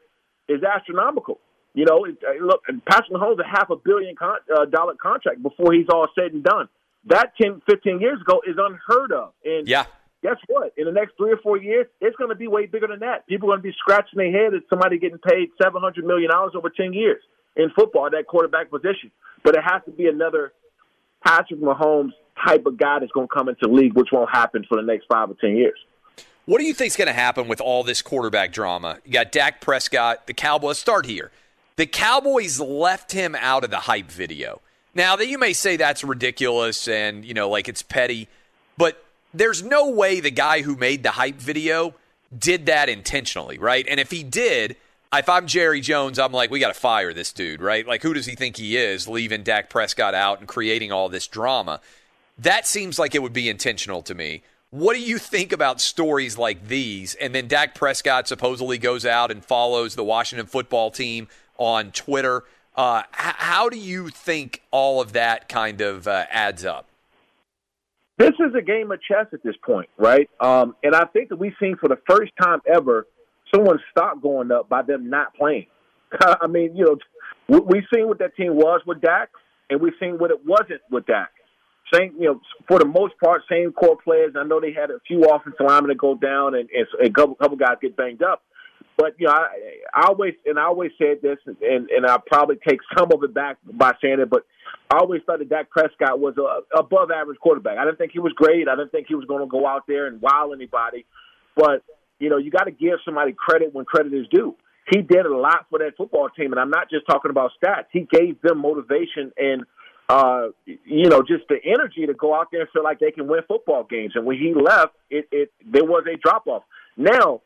is 0.48 0.62
astronomical. 0.62 1.40
You 1.74 1.84
know, 1.84 2.04
it, 2.04 2.18
uh, 2.26 2.44
look, 2.44 2.62
and 2.68 2.84
Patrick 2.84 3.10
Mahomes 3.10 3.40
a 3.40 3.44
half 3.44 3.70
a 3.70 3.76
billion 3.76 4.14
con- 4.16 4.38
uh, 4.54 4.64
dollar 4.66 4.94
contract 4.94 5.42
before 5.42 5.72
he's 5.72 5.86
all 5.92 6.06
said 6.14 6.32
and 6.32 6.42
done. 6.42 6.68
That 7.06 7.32
10, 7.40 7.62
15 7.68 8.00
years 8.00 8.20
ago 8.20 8.42
is 8.46 8.56
unheard 8.58 9.12
of. 9.12 9.32
And 9.44 9.68
yeah. 9.68 9.86
guess 10.22 10.36
what? 10.48 10.72
In 10.76 10.86
the 10.86 10.92
next 10.92 11.16
three 11.16 11.32
or 11.32 11.38
four 11.38 11.56
years, 11.56 11.86
it's 12.00 12.16
going 12.16 12.30
to 12.30 12.36
be 12.36 12.48
way 12.48 12.66
bigger 12.66 12.88
than 12.88 13.00
that. 13.00 13.26
People 13.26 13.48
are 13.48 13.56
going 13.56 13.62
to 13.62 13.68
be 13.68 13.74
scratching 13.78 14.16
their 14.18 14.32
head 14.32 14.54
at 14.54 14.62
somebody 14.68 14.98
getting 14.98 15.18
paid 15.18 15.50
$700 15.62 16.04
million 16.04 16.30
over 16.32 16.70
10 16.70 16.92
years 16.92 17.22
in 17.54 17.70
football, 17.70 18.08
that 18.10 18.26
quarterback 18.26 18.70
position. 18.70 19.10
But 19.44 19.56
it 19.56 19.62
has 19.64 19.82
to 19.86 19.92
be 19.92 20.08
another 20.08 20.52
Patrick 21.24 21.60
Mahomes 21.60 22.12
type 22.44 22.66
of 22.66 22.76
guy 22.76 22.98
that's 23.00 23.12
going 23.12 23.28
to 23.28 23.34
come 23.34 23.48
into 23.48 23.66
the 23.66 23.72
league, 23.72 23.94
which 23.94 24.08
won't 24.12 24.30
happen 24.30 24.64
for 24.68 24.76
the 24.76 24.86
next 24.86 25.06
five 25.10 25.30
or 25.30 25.36
10 25.40 25.56
years. 25.56 25.78
What 26.44 26.58
do 26.58 26.64
you 26.64 26.74
think 26.74 26.92
is 26.92 26.96
going 26.96 27.08
to 27.08 27.12
happen 27.12 27.48
with 27.48 27.60
all 27.60 27.82
this 27.82 28.02
quarterback 28.02 28.52
drama? 28.52 28.98
You 29.04 29.12
got 29.12 29.32
Dak 29.32 29.60
Prescott, 29.60 30.26
the 30.26 30.34
Cowboys. 30.34 30.78
Start 30.78 31.06
here. 31.06 31.32
The 31.76 31.86
Cowboys 31.86 32.60
left 32.60 33.12
him 33.12 33.34
out 33.34 33.64
of 33.64 33.70
the 33.70 33.80
hype 33.80 34.10
video. 34.10 34.60
Now 34.96 35.14
that 35.16 35.28
you 35.28 35.36
may 35.36 35.52
say 35.52 35.76
that's 35.76 36.02
ridiculous 36.02 36.88
and 36.88 37.22
you 37.22 37.34
know 37.34 37.50
like 37.50 37.68
it's 37.68 37.82
petty, 37.82 38.28
but 38.78 39.04
there's 39.34 39.62
no 39.62 39.90
way 39.90 40.20
the 40.20 40.30
guy 40.30 40.62
who 40.62 40.74
made 40.74 41.02
the 41.02 41.10
hype 41.10 41.36
video 41.36 41.94
did 42.36 42.64
that 42.64 42.88
intentionally, 42.88 43.58
right? 43.58 43.84
And 43.86 44.00
if 44.00 44.10
he 44.10 44.22
did, 44.22 44.76
if 45.12 45.28
I'm 45.28 45.46
Jerry 45.46 45.82
Jones, 45.82 46.18
I'm 46.18 46.32
like, 46.32 46.50
we 46.50 46.60
got 46.60 46.72
to 46.72 46.80
fire 46.80 47.12
this 47.12 47.30
dude, 47.30 47.60
right? 47.60 47.86
Like, 47.86 48.02
who 48.02 48.14
does 48.14 48.24
he 48.24 48.34
think 48.34 48.56
he 48.56 48.78
is, 48.78 49.06
leaving 49.06 49.42
Dak 49.42 49.68
Prescott 49.68 50.14
out 50.14 50.38
and 50.38 50.48
creating 50.48 50.92
all 50.92 51.10
this 51.10 51.26
drama? 51.26 51.82
That 52.38 52.66
seems 52.66 52.98
like 52.98 53.14
it 53.14 53.22
would 53.22 53.34
be 53.34 53.50
intentional 53.50 54.00
to 54.00 54.14
me. 54.14 54.44
What 54.70 54.94
do 54.94 55.02
you 55.02 55.18
think 55.18 55.52
about 55.52 55.78
stories 55.82 56.38
like 56.38 56.68
these? 56.68 57.14
And 57.16 57.34
then 57.34 57.48
Dak 57.48 57.74
Prescott 57.74 58.28
supposedly 58.28 58.78
goes 58.78 59.04
out 59.04 59.30
and 59.30 59.44
follows 59.44 59.94
the 59.94 60.04
Washington 60.04 60.46
football 60.46 60.90
team 60.90 61.28
on 61.58 61.92
Twitter. 61.92 62.44
Uh, 62.76 63.02
h- 63.08 63.34
how 63.38 63.68
do 63.68 63.78
you 63.78 64.10
think 64.10 64.62
all 64.70 65.00
of 65.00 65.12
that 65.14 65.48
kind 65.48 65.80
of 65.80 66.06
uh, 66.06 66.26
adds 66.30 66.64
up? 66.64 66.86
This 68.18 68.32
is 68.40 68.54
a 68.56 68.62
game 68.62 68.90
of 68.92 69.00
chess 69.02 69.26
at 69.32 69.42
this 69.42 69.56
point, 69.64 69.88
right? 69.98 70.28
Um, 70.40 70.74
and 70.82 70.94
I 70.94 71.04
think 71.04 71.28
that 71.30 71.36
we've 71.36 71.54
seen 71.60 71.76
for 71.76 71.88
the 71.88 71.98
first 72.08 72.32
time 72.40 72.60
ever 72.66 73.06
someone's 73.54 73.80
stock 73.90 74.22
going 74.22 74.50
up 74.50 74.68
by 74.68 74.82
them 74.82 75.10
not 75.10 75.34
playing. 75.34 75.66
I 76.20 76.46
mean, 76.46 76.76
you 76.76 76.84
know, 76.84 77.60
we've 77.60 77.84
seen 77.94 78.08
what 78.08 78.18
that 78.18 78.36
team 78.36 78.54
was 78.54 78.80
with 78.86 79.00
Dak, 79.00 79.30
and 79.70 79.80
we've 79.80 79.92
seen 80.00 80.18
what 80.18 80.30
it 80.30 80.44
wasn't 80.46 80.80
with 80.90 81.06
Dak. 81.06 81.30
Same, 81.92 82.14
you 82.18 82.26
know, 82.26 82.40
for 82.66 82.78
the 82.78 82.84
most 82.84 83.14
part, 83.22 83.42
same 83.50 83.72
core 83.72 83.96
players. 84.02 84.34
I 84.36 84.44
know 84.44 84.60
they 84.60 84.72
had 84.72 84.90
a 84.90 84.98
few 85.06 85.22
offensive 85.24 85.60
linemen 85.64 85.96
go 85.96 86.16
down, 86.16 86.54
and, 86.54 86.68
and 86.70 86.86
a 87.06 87.10
couple, 87.10 87.36
couple 87.36 87.56
guys 87.56 87.76
get 87.80 87.96
banged 87.96 88.22
up. 88.22 88.42
But 88.96 89.14
you 89.18 89.26
know, 89.26 89.32
I, 89.32 89.48
I 89.94 90.06
always 90.06 90.34
and 90.46 90.58
I 90.58 90.64
always 90.64 90.90
said 90.98 91.20
this, 91.22 91.38
and 91.46 91.90
and 91.90 92.06
I 92.06 92.18
probably 92.26 92.56
take 92.66 92.80
some 92.96 93.10
of 93.12 93.22
it 93.22 93.34
back 93.34 93.58
by 93.70 93.92
saying 94.02 94.20
it, 94.20 94.30
but 94.30 94.46
I 94.90 94.98
always 94.98 95.22
thought 95.26 95.40
that 95.40 95.50
Dak 95.50 95.70
Prescott 95.70 96.18
was 96.18 96.34
a 96.38 96.78
above 96.78 97.10
average 97.10 97.38
quarterback. 97.38 97.78
I 97.78 97.84
didn't 97.84 97.98
think 97.98 98.12
he 98.12 98.20
was 98.20 98.32
great. 98.34 98.68
I 98.68 98.76
didn't 98.76 98.92
think 98.92 99.06
he 99.08 99.14
was 99.14 99.26
going 99.26 99.42
to 99.42 99.50
go 99.50 99.66
out 99.66 99.86
there 99.86 100.06
and 100.06 100.20
wow 100.22 100.52
anybody. 100.54 101.04
But 101.54 101.82
you 102.18 102.30
know, 102.30 102.38
you 102.38 102.50
got 102.50 102.64
to 102.64 102.70
give 102.70 102.98
somebody 103.04 103.34
credit 103.36 103.74
when 103.74 103.84
credit 103.84 104.14
is 104.14 104.26
due. 104.32 104.54
He 104.90 105.02
did 105.02 105.26
a 105.26 105.36
lot 105.36 105.66
for 105.68 105.80
that 105.80 105.96
football 105.96 106.28
team, 106.30 106.52
and 106.52 106.60
I'm 106.60 106.70
not 106.70 106.88
just 106.88 107.06
talking 107.06 107.30
about 107.30 107.50
stats. 107.62 107.86
He 107.92 108.06
gave 108.10 108.40
them 108.40 108.58
motivation 108.58 109.32
and 109.36 109.66
uh, 110.08 110.48
you 110.64 111.08
know, 111.08 111.20
just 111.22 111.48
the 111.48 111.56
energy 111.64 112.06
to 112.06 112.14
go 112.14 112.34
out 112.34 112.48
there 112.52 112.60
and 112.60 112.70
feel 112.70 112.84
like 112.84 113.00
they 113.00 113.10
can 113.10 113.26
win 113.26 113.40
football 113.48 113.84
games. 113.84 114.12
And 114.14 114.24
when 114.24 114.38
he 114.38 114.54
left, 114.54 114.94
it, 115.10 115.26
it 115.32 115.52
there 115.66 115.84
was 115.84 116.04
a 116.06 116.16
drop 116.16 116.46
off. 116.46 116.62
Now, 116.96 117.42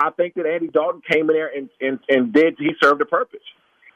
I 0.00 0.10
think 0.10 0.34
that 0.34 0.46
Andy 0.46 0.68
Dalton 0.68 1.02
came 1.08 1.28
in 1.28 1.36
there 1.36 1.50
and, 1.54 1.68
and, 1.80 1.98
and 2.08 2.32
did 2.32 2.56
he 2.58 2.70
served 2.82 3.00
a 3.02 3.04
purpose. 3.04 3.40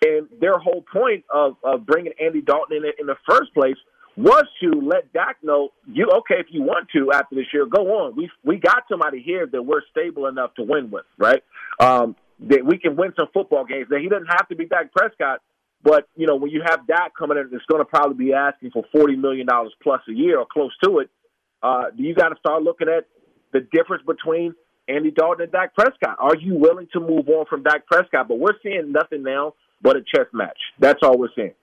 And 0.02 0.28
their 0.40 0.58
whole 0.58 0.84
point 0.92 1.24
of, 1.32 1.56
of 1.64 1.86
bringing 1.86 2.12
Andy 2.20 2.42
Dalton 2.42 2.76
in 2.76 2.84
in 2.98 3.06
the 3.06 3.16
first 3.26 3.54
place 3.54 3.76
was 4.16 4.44
to 4.62 4.70
let 4.80 5.12
Dak 5.12 5.38
know 5.42 5.70
you 5.86 6.08
okay 6.18 6.36
if 6.38 6.46
you 6.50 6.62
want 6.62 6.88
to 6.94 7.10
after 7.12 7.34
this 7.34 7.46
year, 7.52 7.66
go 7.66 8.04
on. 8.04 8.14
We 8.16 8.30
we 8.44 8.58
got 8.58 8.84
somebody 8.88 9.22
here 9.22 9.46
that 9.50 9.62
we're 9.62 9.82
stable 9.90 10.26
enough 10.26 10.54
to 10.54 10.62
win 10.62 10.90
with, 10.90 11.04
right? 11.18 11.42
Um, 11.80 12.16
that 12.40 12.64
we 12.64 12.78
can 12.78 12.96
win 12.96 13.12
some 13.16 13.28
football 13.32 13.64
games. 13.64 13.86
That 13.90 14.00
he 14.00 14.08
doesn't 14.08 14.28
have 14.28 14.48
to 14.48 14.56
be 14.56 14.66
Dak 14.66 14.92
Prescott, 14.92 15.40
but 15.82 16.06
you 16.16 16.26
know 16.26 16.36
when 16.36 16.50
you 16.50 16.62
have 16.64 16.86
Dak 16.86 17.12
coming 17.18 17.38
in, 17.38 17.48
it's 17.52 17.64
going 17.66 17.80
to 17.80 17.86
probably 17.86 18.26
be 18.26 18.32
asking 18.32 18.70
for 18.70 18.84
forty 18.92 19.16
million 19.16 19.46
dollars 19.46 19.72
plus 19.82 20.00
a 20.08 20.12
year 20.12 20.38
or 20.38 20.46
close 20.46 20.72
to 20.84 20.98
it. 20.98 21.10
Uh, 21.62 21.84
you 21.96 22.14
got 22.14 22.28
to 22.28 22.36
start 22.38 22.62
looking 22.62 22.88
at 22.88 23.06
the 23.52 23.60
difference 23.72 24.02
between 24.06 24.54
Andy 24.88 25.10
Dalton 25.10 25.44
and 25.44 25.52
Dak 25.52 25.75
Prescott. 25.75 26.16
Are 26.19 26.36
you 26.36 26.54
willing 26.54 26.88
to 26.92 27.00
move 27.00 27.28
on 27.28 27.46
from 27.46 27.62
Dak 27.62 27.86
Prescott? 27.86 28.28
But 28.28 28.38
we're 28.38 28.58
seeing 28.62 28.92
nothing 28.92 29.22
now 29.22 29.54
but 29.82 29.96
a 29.96 30.00
chess 30.00 30.26
match. 30.32 30.58
That's 30.78 31.00
all 31.02 31.19
we're 31.19 31.28
seeing. 31.34 31.54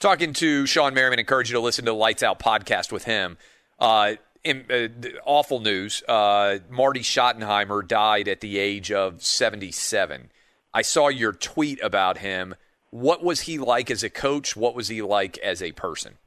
Talking 0.00 0.32
to 0.34 0.64
Shawne 0.64 0.94
Merriman, 0.94 1.18
encourage 1.18 1.48
you 1.50 1.54
to 1.54 1.60
listen 1.60 1.84
to 1.86 1.92
the 1.92 1.96
Lights 1.96 2.22
Out 2.22 2.38
podcast 2.38 2.92
with 2.92 3.04
him. 3.04 3.38
Uh, 3.78 4.14
in, 4.42 4.66
uh, 4.70 5.08
awful 5.24 5.60
news. 5.60 6.02
Uh, 6.06 6.58
Marty 6.68 7.00
Schottenheimer 7.00 7.86
died 7.86 8.28
at 8.28 8.40
the 8.40 8.58
age 8.58 8.92
of 8.92 9.22
77. 9.22 10.30
I 10.72 10.82
saw 10.82 11.08
your 11.08 11.32
tweet 11.32 11.82
about 11.82 12.18
him. 12.18 12.54
What 12.90 13.24
was 13.24 13.42
he 13.42 13.58
like 13.58 13.90
as 13.90 14.04
a 14.04 14.10
coach? 14.10 14.54
What 14.54 14.74
was 14.74 14.88
he 14.88 15.02
like 15.02 15.38
as 15.38 15.62
a 15.62 15.72
person? 15.72 16.18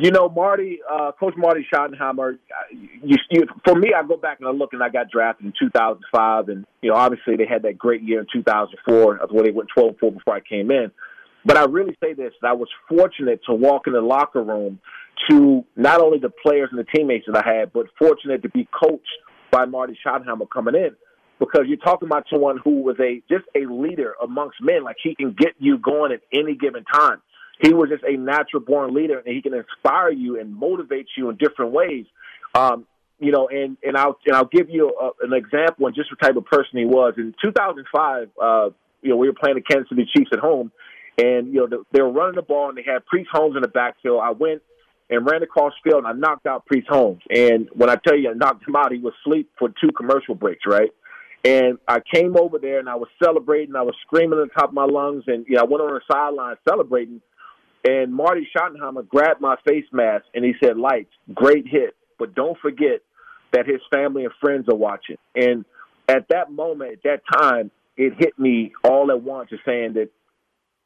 You 0.00 0.10
know, 0.10 0.30
Marty, 0.30 0.78
uh, 0.90 1.12
Coach 1.12 1.34
Marty 1.36 1.66
Schottenheimer. 1.70 2.38
You, 3.04 3.16
you, 3.30 3.42
for 3.66 3.74
me, 3.74 3.92
I 3.94 4.02
go 4.02 4.16
back 4.16 4.38
and 4.40 4.48
I 4.48 4.50
look, 4.50 4.72
and 4.72 4.82
I 4.82 4.88
got 4.88 5.10
drafted 5.10 5.44
in 5.44 5.52
2005, 5.60 6.48
and 6.48 6.64
you 6.80 6.88
know, 6.88 6.96
obviously 6.96 7.36
they 7.36 7.44
had 7.44 7.64
that 7.64 7.76
great 7.76 8.02
year 8.02 8.20
in 8.20 8.26
2004, 8.32 9.26
where 9.30 9.44
they 9.44 9.50
went 9.50 9.68
12-4 9.76 10.14
before 10.14 10.34
I 10.34 10.40
came 10.40 10.70
in. 10.70 10.90
But 11.44 11.58
I 11.58 11.64
really 11.64 11.98
say 12.02 12.14
this: 12.14 12.32
I 12.42 12.54
was 12.54 12.68
fortunate 12.88 13.40
to 13.44 13.52
walk 13.52 13.82
in 13.88 13.92
the 13.92 14.00
locker 14.00 14.42
room 14.42 14.80
to 15.28 15.66
not 15.76 16.00
only 16.00 16.18
the 16.18 16.30
players 16.30 16.70
and 16.72 16.80
the 16.80 16.86
teammates 16.96 17.26
that 17.30 17.44
I 17.44 17.58
had, 17.58 17.70
but 17.74 17.84
fortunate 17.98 18.40
to 18.44 18.48
be 18.48 18.66
coached 18.72 19.04
by 19.50 19.66
Marty 19.66 19.98
Schottenheimer 20.02 20.48
coming 20.50 20.76
in, 20.76 20.96
because 21.38 21.64
you're 21.66 21.76
talking 21.76 22.08
about 22.08 22.24
someone 22.32 22.58
who 22.64 22.80
was 22.80 22.96
a 23.00 23.22
just 23.28 23.44
a 23.54 23.70
leader 23.70 24.14
amongst 24.22 24.62
men. 24.62 24.82
Like 24.82 24.96
he 25.02 25.14
can 25.14 25.36
get 25.38 25.56
you 25.58 25.76
going 25.76 26.10
at 26.10 26.22
any 26.32 26.56
given 26.56 26.84
time 26.84 27.20
he 27.60 27.74
was 27.74 27.90
just 27.90 28.04
a 28.04 28.16
natural 28.16 28.62
born 28.62 28.94
leader, 28.94 29.18
and 29.18 29.34
he 29.34 29.42
can 29.42 29.54
inspire 29.54 30.10
you 30.10 30.40
and 30.40 30.54
motivate 30.54 31.06
you 31.16 31.30
in 31.30 31.36
different 31.36 31.72
ways. 31.72 32.06
Um, 32.54 32.86
you 33.18 33.32
know, 33.32 33.48
and 33.48 33.76
and 33.82 33.96
I'll 33.96 34.18
and 34.26 34.34
I'll 34.34 34.46
give 34.46 34.70
you 34.70 34.92
a, 35.00 35.24
an 35.24 35.32
example 35.32 35.86
and 35.86 35.94
just 35.94 36.10
what 36.10 36.20
type 36.20 36.36
of 36.36 36.46
person 36.46 36.78
he 36.78 36.86
was. 36.86 37.14
In 37.18 37.34
2005, 37.42 38.28
uh, 38.40 38.70
you 39.02 39.10
know, 39.10 39.16
we 39.16 39.28
were 39.28 39.34
playing 39.34 39.56
the 39.56 39.62
Kansas 39.62 39.88
City 39.90 40.08
Chiefs 40.16 40.30
at 40.32 40.38
home, 40.38 40.72
and 41.18 41.52
you 41.52 41.68
know 41.68 41.84
they 41.92 42.00
were 42.00 42.10
running 42.10 42.36
the 42.36 42.42
ball 42.42 42.68
and 42.70 42.78
they 42.78 42.82
had 42.82 43.04
Priest 43.06 43.28
Holmes 43.32 43.56
in 43.56 43.62
the 43.62 43.68
backfield. 43.68 44.20
I 44.22 44.30
went 44.30 44.62
and 45.10 45.28
ran 45.28 45.42
across 45.42 45.72
field 45.82 46.04
and 46.04 46.06
I 46.06 46.12
knocked 46.12 46.46
out 46.46 46.66
Priest 46.66 46.86
Holmes. 46.88 47.20
And 47.28 47.68
when 47.74 47.90
I 47.90 47.96
tell 47.96 48.16
you 48.16 48.30
I 48.30 48.34
knocked 48.34 48.66
him 48.66 48.76
out, 48.76 48.92
he 48.92 48.98
was 48.98 49.12
asleep 49.26 49.50
for 49.58 49.68
two 49.68 49.90
commercial 49.96 50.34
breaks, 50.34 50.64
right? 50.66 50.90
And 51.44 51.78
I 51.88 52.00
came 52.14 52.36
over 52.36 52.58
there 52.58 52.78
and 52.78 52.88
I 52.88 52.94
was 52.94 53.08
celebrating. 53.22 53.74
I 53.74 53.82
was 53.82 53.94
screaming 54.06 54.38
at 54.40 54.48
the 54.48 54.54
top 54.54 54.68
of 54.68 54.74
my 54.74 54.84
lungs, 54.84 55.24
and 55.26 55.44
you 55.48 55.56
know, 55.56 55.62
I 55.62 55.64
went 55.64 55.82
on 55.82 55.94
the 55.94 56.00
sideline 56.10 56.56
celebrating. 56.68 57.20
And 57.84 58.12
Marty 58.12 58.46
Schottenheimer 58.54 59.08
grabbed 59.08 59.40
my 59.40 59.56
face 59.66 59.86
mask 59.92 60.26
and 60.34 60.44
he 60.44 60.52
said, 60.62 60.76
Lights, 60.76 61.12
great 61.34 61.66
hit, 61.66 61.96
but 62.18 62.34
don't 62.34 62.58
forget 62.58 63.00
that 63.52 63.66
his 63.66 63.80
family 63.90 64.24
and 64.24 64.32
friends 64.40 64.68
are 64.68 64.76
watching. 64.76 65.16
And 65.34 65.64
at 66.08 66.28
that 66.28 66.52
moment, 66.52 66.92
at 66.92 67.02
that 67.04 67.22
time, 67.32 67.70
it 67.96 68.14
hit 68.18 68.38
me 68.38 68.72
all 68.84 69.10
at 69.10 69.22
once, 69.22 69.50
just 69.50 69.64
saying 69.64 69.94
that, 69.94 70.10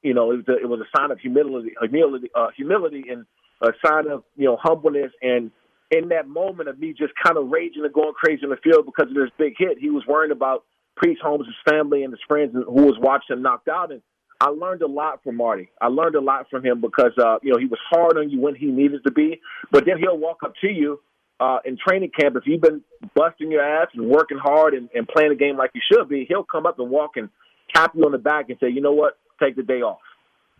you 0.02 0.14
know, 0.14 0.32
it 0.32 0.36
was 0.36 0.48
a, 0.48 0.56
it 0.62 0.68
was 0.68 0.80
a 0.80 0.98
sign 0.98 1.10
of 1.10 1.18
humility, 1.18 1.72
humility, 1.80 2.30
uh, 2.34 2.48
humility, 2.56 3.04
and 3.10 3.26
a 3.60 3.72
sign 3.84 4.08
of 4.08 4.24
you 4.36 4.44
know 4.44 4.58
humbleness 4.60 5.12
and 5.22 5.50
in 5.90 6.08
that 6.08 6.28
moment 6.28 6.68
of 6.68 6.78
me 6.78 6.92
just 6.96 7.12
kind 7.22 7.36
of 7.36 7.48
raging 7.48 7.84
and 7.84 7.92
going 7.92 8.12
crazy 8.14 8.42
in 8.42 8.50
the 8.50 8.56
field 8.56 8.86
because 8.86 9.08
of 9.08 9.14
this 9.14 9.30
big 9.38 9.54
hit, 9.56 9.78
he 9.78 9.90
was 9.90 10.02
worrying 10.06 10.32
about 10.32 10.64
Priest 10.96 11.20
Holmes' 11.22 11.46
family 11.68 12.02
and 12.02 12.12
his 12.12 12.20
friends 12.26 12.52
who 12.52 12.82
was 12.84 12.96
watching 12.98 13.36
him 13.36 13.42
knocked 13.42 13.68
out. 13.68 13.92
And 13.92 14.02
I 14.44 14.50
learned 14.50 14.82
a 14.82 14.86
lot 14.86 15.22
from 15.24 15.36
Marty. 15.36 15.70
I 15.80 15.86
learned 15.86 16.16
a 16.16 16.20
lot 16.20 16.50
from 16.50 16.66
him 16.66 16.82
because 16.82 17.12
uh, 17.16 17.38
you 17.42 17.50
know 17.50 17.58
he 17.58 17.64
was 17.64 17.78
hard 17.88 18.18
on 18.18 18.28
you 18.28 18.38
when 18.38 18.54
he 18.54 18.66
needed 18.66 19.02
to 19.06 19.10
be, 19.10 19.40
but 19.72 19.86
then 19.86 19.96
he'll 19.98 20.18
walk 20.18 20.40
up 20.44 20.52
to 20.60 20.68
you 20.68 21.00
uh, 21.40 21.60
in 21.64 21.78
training 21.78 22.10
camp 22.18 22.36
if 22.36 22.42
you've 22.44 22.60
been 22.60 22.82
busting 23.14 23.50
your 23.50 23.62
ass 23.62 23.88
and 23.94 24.06
working 24.06 24.36
hard 24.36 24.74
and, 24.74 24.90
and 24.94 25.08
playing 25.08 25.30
the 25.30 25.34
game 25.36 25.56
like 25.56 25.70
you 25.74 25.80
should 25.90 26.10
be. 26.10 26.26
He'll 26.28 26.44
come 26.44 26.66
up 26.66 26.78
and 26.78 26.90
walk 26.90 27.12
and 27.16 27.30
tap 27.74 27.92
you 27.94 28.04
on 28.04 28.12
the 28.12 28.18
back 28.18 28.50
and 28.50 28.58
say, 28.60 28.68
you 28.68 28.82
know 28.82 28.92
what, 28.92 29.16
take 29.42 29.56
the 29.56 29.62
day 29.62 29.80
off 29.80 30.00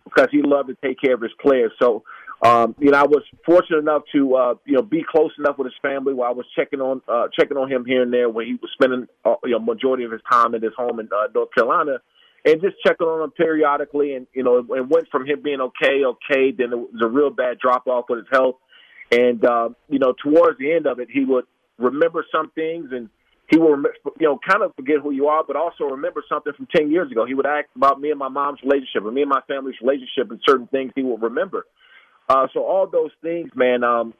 because 0.03 0.29
he 0.31 0.41
loved 0.43 0.69
to 0.69 0.77
take 0.83 0.99
care 0.99 1.13
of 1.13 1.21
his 1.21 1.31
players. 1.39 1.71
So, 1.79 2.03
um, 2.43 2.73
you 2.79 2.89
know, 2.89 2.97
I 2.97 3.03
was 3.03 3.21
fortunate 3.45 3.77
enough 3.77 4.01
to 4.13 4.35
uh, 4.35 4.53
you 4.65 4.73
know 4.73 4.81
be 4.81 5.05
close 5.07 5.31
enough 5.37 5.59
with 5.59 5.67
his 5.67 5.77
family 5.83 6.15
while 6.15 6.31
I 6.31 6.33
was 6.33 6.47
checking 6.55 6.81
on 6.81 7.03
uh, 7.07 7.27
checking 7.39 7.57
on 7.57 7.71
him 7.71 7.85
here 7.85 8.01
and 8.01 8.11
there 8.11 8.29
when 8.29 8.47
he 8.47 8.53
was 8.53 8.71
spending 8.73 9.07
uh, 9.23 9.35
you 9.43 9.51
know 9.51 9.59
majority 9.59 10.05
of 10.05 10.11
his 10.11 10.21
time 10.29 10.55
at 10.55 10.63
his 10.63 10.73
home 10.75 10.99
in 10.99 11.07
uh, 11.15 11.27
North 11.35 11.49
Carolina, 11.55 11.99
and 12.45 12.61
just 12.61 12.75
checking 12.85 13.07
on 13.07 13.23
him 13.23 13.31
periodically. 13.31 14.13
And 14.13 14.27
you 14.33 14.43
know, 14.43 14.59
it 14.59 14.87
went 14.87 15.09
from 15.09 15.25
him 15.25 15.41
being 15.43 15.61
okay, 15.61 16.03
okay, 16.05 16.51
then 16.51 16.71
it 16.71 16.77
was 16.77 17.01
a 17.03 17.07
real 17.07 17.31
bad 17.31 17.59
drop 17.59 17.87
off 17.87 18.05
with 18.09 18.19
his 18.19 18.27
health. 18.31 18.55
And 19.11 19.43
uh, 19.43 19.69
you 19.89 19.99
know, 19.99 20.13
towards 20.23 20.59
the 20.59 20.71
end 20.71 20.87
of 20.87 20.99
it, 20.99 21.09
he 21.11 21.25
would 21.25 21.45
remember 21.77 22.25
some 22.31 22.51
things 22.51 22.89
and 22.91 23.09
he 23.47 23.57
will, 23.57 23.77
you 24.19 24.27
know, 24.27 24.39
kind 24.47 24.63
of 24.63 24.73
forget 24.75 24.97
who 25.03 25.11
you 25.11 25.27
are, 25.27 25.43
but 25.45 25.55
also 25.55 25.83
remember 25.83 26.23
something 26.27 26.53
from 26.53 26.67
10 26.75 26.89
years 26.89 27.11
ago. 27.11 27.25
He 27.25 27.35
would 27.35 27.45
ask 27.45 27.67
about 27.75 28.01
me 28.01 28.09
and 28.09 28.17
my 28.17 28.29
mom's 28.29 28.59
relationship 28.63 29.03
or 29.03 29.11
me 29.11 29.21
and 29.21 29.29
my 29.29 29.41
family's 29.47 29.75
relationship 29.81 30.31
and 30.31 30.39
certain 30.47 30.67
things 30.67 30.91
he 30.95 31.03
will 31.03 31.19
remember. 31.19 31.65
Uh, 32.27 32.47
so 32.53 32.63
all 32.63 32.87
those 32.87 33.11
things, 33.21 33.51
man, 33.53 33.83
um, 33.83 34.15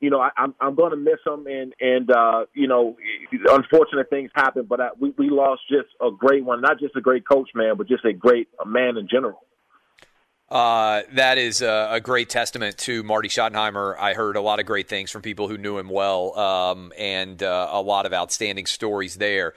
you 0.00 0.10
know, 0.10 0.20
I, 0.20 0.30
I'm, 0.36 0.54
I'm 0.60 0.74
going 0.74 0.90
to 0.90 0.96
miss 0.96 1.18
him 1.26 1.46
and, 1.46 1.72
and, 1.80 2.10
uh, 2.10 2.46
you 2.54 2.68
know, 2.68 2.96
unfortunate 3.50 4.10
things 4.10 4.30
happen, 4.34 4.66
but 4.68 4.80
I, 4.80 4.88
we, 4.98 5.14
we 5.16 5.30
lost 5.30 5.62
just 5.68 5.88
a 6.00 6.10
great 6.10 6.44
one, 6.44 6.60
not 6.60 6.78
just 6.78 6.96
a 6.96 7.00
great 7.00 7.26
coach, 7.26 7.50
man, 7.54 7.76
but 7.76 7.88
just 7.88 8.04
a 8.04 8.12
great 8.12 8.48
a 8.60 8.66
man 8.66 8.96
in 8.96 9.08
general. 9.08 9.42
Uh, 10.48 11.02
that 11.12 11.38
is 11.38 11.60
a, 11.60 11.88
a, 11.92 12.00
great 12.00 12.30
testament 12.30 12.78
to 12.78 13.02
Marty 13.02 13.28
Schottenheimer. 13.28 13.98
I 13.98 14.14
heard 14.14 14.36
a 14.36 14.40
lot 14.40 14.60
of 14.60 14.66
great 14.66 14.88
things 14.88 15.10
from 15.10 15.20
people 15.20 15.48
who 15.48 15.58
knew 15.58 15.76
him 15.76 15.88
well, 15.88 16.38
um, 16.38 16.92
and 16.96 17.42
uh, 17.42 17.68
a 17.72 17.80
lot 17.80 18.06
of 18.06 18.12
outstanding 18.12 18.66
stories 18.66 19.16
there. 19.16 19.54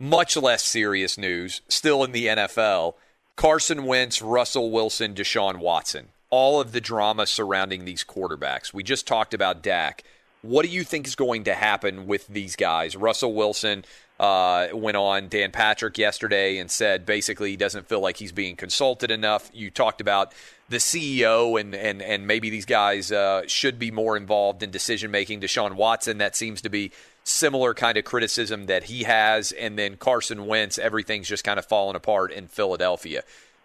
Much 0.00 0.36
less 0.36 0.64
serious 0.64 1.16
news, 1.16 1.60
still 1.68 2.02
in 2.02 2.10
the 2.10 2.26
NFL. 2.26 2.94
Carson 3.36 3.84
Wentz, 3.84 4.20
Russell 4.20 4.72
Wilson, 4.72 5.14
Deshaun 5.14 5.58
Watson. 5.58 6.08
All 6.36 6.60
of 6.60 6.72
the 6.72 6.82
drama 6.82 7.26
surrounding 7.26 7.86
these 7.86 8.04
quarterbacks. 8.04 8.74
We 8.74 8.82
just 8.82 9.06
talked 9.06 9.32
about 9.32 9.62
Dak. 9.62 10.04
What 10.42 10.66
do 10.66 10.68
you 10.68 10.84
think 10.84 11.06
is 11.06 11.14
going 11.14 11.44
to 11.44 11.54
happen 11.54 12.06
with 12.06 12.26
these 12.26 12.56
guys? 12.56 12.94
Russell 12.94 13.32
Wilson, 13.32 13.86
uh, 14.20 14.68
went 14.74 14.98
on 14.98 15.28
Dan 15.28 15.50
Patrick 15.50 15.96
yesterday 15.96 16.58
and 16.58 16.70
said 16.70 17.06
basically 17.06 17.50
he 17.50 17.56
doesn't 17.56 17.88
feel 17.88 18.00
like 18.00 18.18
he's 18.18 18.32
being 18.32 18.54
consulted 18.54 19.10
enough. 19.10 19.50
You 19.54 19.70
talked 19.70 20.02
about 20.02 20.34
the 20.68 20.76
CEO 20.76 21.58
and 21.58 21.74
and 21.74 22.02
and 22.02 22.26
maybe 22.26 22.50
these 22.50 22.66
guys 22.66 23.10
uh, 23.10 23.46
should 23.46 23.78
be 23.78 23.90
more 23.90 24.14
involved 24.14 24.62
in 24.62 24.70
decision 24.70 25.10
making. 25.10 25.40
Deshaun 25.40 25.74
Watson, 25.74 26.18
that 26.18 26.36
seems 26.36 26.60
to 26.62 26.68
be 26.68 26.92
similar 27.24 27.72
kind 27.72 27.96
of 27.96 28.04
criticism 28.04 28.66
that 28.66 28.84
he 28.84 29.04
has, 29.04 29.52
and 29.52 29.78
then 29.78 29.96
Carson 29.96 30.46
Wentz, 30.46 30.78
everything's 30.78 31.28
just 31.28 31.44
kind 31.44 31.58
of 31.58 31.64
fallen 31.64 31.96
apart 31.96 32.30
in 32.30 32.46
Philadelphia. 32.46 33.22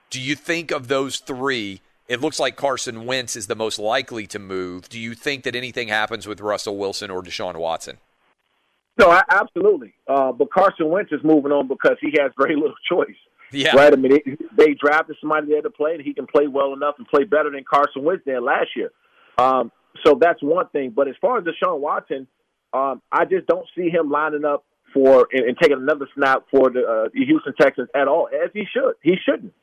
Do 0.09 0.21
you 0.21 0.35
think 0.35 0.71
of 0.71 0.87
those 0.87 1.19
three? 1.19 1.81
It 2.11 2.19
looks 2.19 2.41
like 2.41 2.57
Carson 2.57 3.05
Wentz 3.05 3.37
is 3.37 3.47
the 3.47 3.55
most 3.55 3.79
likely 3.79 4.27
to 4.27 4.37
move. 4.37 4.89
Do 4.89 4.99
you 4.99 5.13
think 5.15 5.45
that 5.45 5.55
anything 5.55 5.87
happens 5.87 6.27
with 6.27 6.41
Russell 6.41 6.75
Wilson 6.75 7.09
or 7.09 7.23
Deshaun 7.23 7.55
Watson? 7.55 7.99
No, 8.99 9.09
I, 9.09 9.23
absolutely. 9.29 9.93
Uh, 10.09 10.33
but 10.33 10.51
Carson 10.51 10.89
Wentz 10.89 11.13
is 11.13 11.21
moving 11.23 11.53
on 11.53 11.69
because 11.69 11.95
he 12.01 12.13
has 12.19 12.33
very 12.37 12.57
little 12.57 12.75
choice. 12.91 13.15
Yeah. 13.53 13.77
Right. 13.77 13.93
I 13.93 13.95
mean, 13.95 14.11
they, 14.11 14.37
they 14.57 14.73
drafted 14.73 15.15
somebody 15.21 15.47
there 15.47 15.61
to 15.61 15.69
play, 15.69 15.93
and 15.93 16.01
he 16.01 16.13
can 16.13 16.27
play 16.27 16.47
well 16.47 16.73
enough 16.73 16.95
and 16.97 17.07
play 17.07 17.23
better 17.23 17.49
than 17.49 17.63
Carson 17.63 18.03
Wentz 18.03 18.25
did 18.25 18.41
last 18.41 18.75
year. 18.75 18.91
Um, 19.37 19.71
so 20.05 20.19
that's 20.19 20.43
one 20.43 20.67
thing. 20.67 20.91
But 20.93 21.07
as 21.07 21.15
far 21.21 21.37
as 21.37 21.45
Deshaun 21.45 21.79
Watson, 21.79 22.27
um, 22.73 23.01
I 23.09 23.23
just 23.23 23.47
don't 23.47 23.67
see 23.73 23.89
him 23.89 24.09
lining 24.09 24.43
up 24.43 24.65
for 24.93 25.29
and, 25.31 25.45
and 25.45 25.57
taking 25.57 25.77
another 25.77 26.09
snap 26.13 26.43
for 26.51 26.69
the, 26.69 26.81
uh, 26.81 27.09
the 27.13 27.23
Houston 27.23 27.53
Texans 27.57 27.87
at 27.95 28.09
all, 28.09 28.27
as 28.27 28.49
he 28.53 28.65
should. 28.69 28.95
He 29.01 29.15
shouldn't. 29.15 29.53